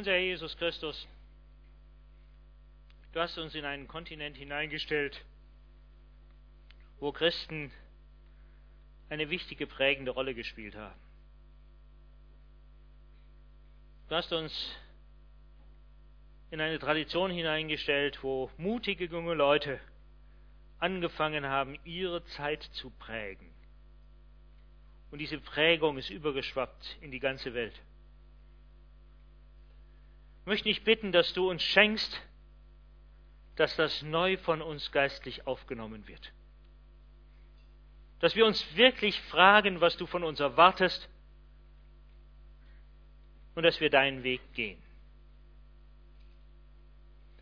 Unser 0.00 0.12
Herr 0.12 0.20
Jesus 0.20 0.56
Christus, 0.56 1.06
du 3.12 3.20
hast 3.20 3.36
uns 3.36 3.54
in 3.54 3.66
einen 3.66 3.86
Kontinent 3.86 4.34
hineingestellt, 4.34 5.22
wo 7.00 7.12
Christen 7.12 7.70
eine 9.10 9.28
wichtige 9.28 9.66
prägende 9.66 10.12
Rolle 10.12 10.34
gespielt 10.34 10.74
haben. 10.74 10.98
Du 14.08 14.14
hast 14.14 14.32
uns 14.32 14.74
in 16.50 16.62
eine 16.62 16.78
Tradition 16.78 17.30
hineingestellt, 17.30 18.22
wo 18.22 18.50
mutige 18.56 19.04
junge 19.04 19.34
Leute 19.34 19.78
angefangen 20.78 21.44
haben, 21.44 21.78
ihre 21.84 22.24
Zeit 22.24 22.62
zu 22.72 22.88
prägen. 22.88 23.52
Und 25.10 25.18
diese 25.18 25.38
Prägung 25.40 25.98
ist 25.98 26.08
übergeschwappt 26.08 26.96
in 27.02 27.10
die 27.10 27.20
ganze 27.20 27.52
Welt. 27.52 27.78
Ich 30.50 30.52
möchte 30.52 30.68
dich 30.68 30.82
bitten, 30.82 31.12
dass 31.12 31.32
du 31.32 31.48
uns 31.48 31.62
schenkst, 31.62 32.20
dass 33.54 33.76
das 33.76 34.02
neu 34.02 34.36
von 34.36 34.62
uns 34.62 34.90
geistlich 34.90 35.46
aufgenommen 35.46 36.08
wird. 36.08 36.32
Dass 38.18 38.34
wir 38.34 38.44
uns 38.44 38.74
wirklich 38.74 39.20
fragen, 39.20 39.80
was 39.80 39.96
du 39.96 40.08
von 40.08 40.24
uns 40.24 40.40
erwartest 40.40 41.08
und 43.54 43.62
dass 43.62 43.78
wir 43.78 43.90
deinen 43.90 44.24
Weg 44.24 44.40
gehen. 44.54 44.82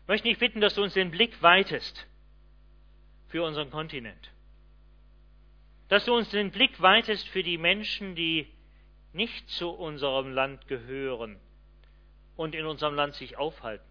Ich 0.03 0.07
möchte 0.07 0.27
dich 0.27 0.37
bitten, 0.37 0.61
dass 0.61 0.75
du 0.75 0.83
uns 0.83 0.93
den 0.93 1.09
Blick 1.09 1.41
weitest 1.41 2.05
für 3.29 3.41
unseren 3.41 3.71
Kontinent. 3.71 4.31
Dass 5.87 6.05
du 6.05 6.13
uns 6.13 6.29
den 6.29 6.51
Blick 6.51 6.79
weitest 6.79 7.27
für 7.29 7.41
die 7.41 7.57
Menschen, 7.57 8.13
die 8.13 8.53
nicht 9.13 9.49
zu 9.49 9.71
unserem 9.71 10.31
Land 10.31 10.67
gehören 10.67 11.39
und 12.39 12.55
in 12.55 12.65
unserem 12.65 12.95
Land 12.95 13.15
sich 13.15 13.37
aufhalten. 13.37 13.85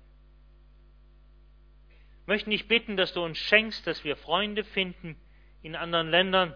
Ich 2.23 2.27
möchte 2.27 2.51
dich 2.51 2.69
bitten, 2.69 2.97
dass 2.97 3.13
du 3.13 3.23
uns 3.23 3.39
schenkst, 3.39 3.87
dass 3.87 4.05
wir 4.05 4.17
Freunde 4.17 4.65
finden 4.65 5.17
in 5.63 5.77
anderen 5.77 6.11
Ländern 6.11 6.55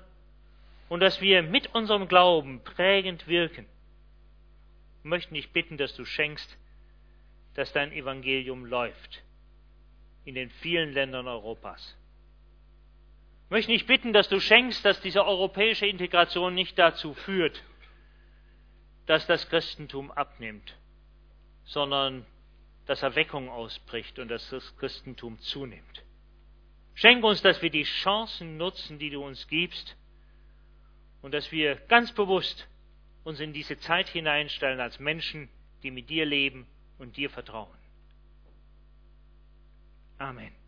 und 0.89 1.01
dass 1.01 1.21
wir 1.21 1.43
mit 1.43 1.75
unserem 1.75 2.09
Glauben 2.09 2.63
prägend 2.65 3.27
wirken. 3.27 3.67
Ich 4.99 5.05
möchte 5.05 5.35
dich 5.35 5.53
bitten, 5.53 5.77
dass 5.77 5.95
du 5.95 6.05
schenkst, 6.05 6.59
dass 7.55 7.73
dein 7.73 7.93
Evangelium 7.93 8.65
läuft 8.65 9.23
in 10.25 10.35
den 10.35 10.51
vielen 10.51 10.93
Ländern 10.93 11.27
Europas 11.29 11.97
möchte 13.53 13.71
dich 13.71 13.85
bitten, 13.85 14.15
dass 14.15 14.31
du 14.31 14.41
schenkst, 14.41 14.83
dass 14.83 15.03
diese 15.03 15.27
europäische 15.27 15.87
Integration 15.87 16.55
nicht 16.55 16.79
dazu 16.79 17.13
führt, 17.13 17.63
dass 19.05 19.27
das 19.27 19.47
Christentum 19.51 20.11
abnimmt, 20.11 20.75
sondern 21.65 22.27
dass 22.87 23.03
Erweckung 23.03 23.49
ausbricht 23.49 24.19
und 24.19 24.29
dass 24.29 24.49
das 24.51 24.77
Christentum 24.77 25.39
zunimmt. 25.41 26.05
Schenk 26.95 27.25
uns, 27.25 27.41
dass 27.43 27.63
wir 27.63 27.71
die 27.71 27.85
Chancen 27.85 28.57
nutzen, 28.57 28.99
die 28.99 29.11
du 29.11 29.25
uns 29.25 29.47
gibst, 29.49 29.97
und 31.23 31.33
dass 31.33 31.51
wir 31.53 31.77
ganz 31.87 32.13
bewusst 32.13 32.69
uns 33.25 33.41
in 33.41 33.53
diese 33.53 33.79
Zeit 33.79 34.09
hineinstellen 34.09 34.81
als 34.81 34.99
Menschen, 34.99 35.49
die 35.83 35.91
mit 35.91 36.11
dir 36.11 36.27
leben 36.27 36.67
und 36.99 37.17
dir 37.17 37.31
vertrauen. 37.31 37.79
Amen. 40.19 40.62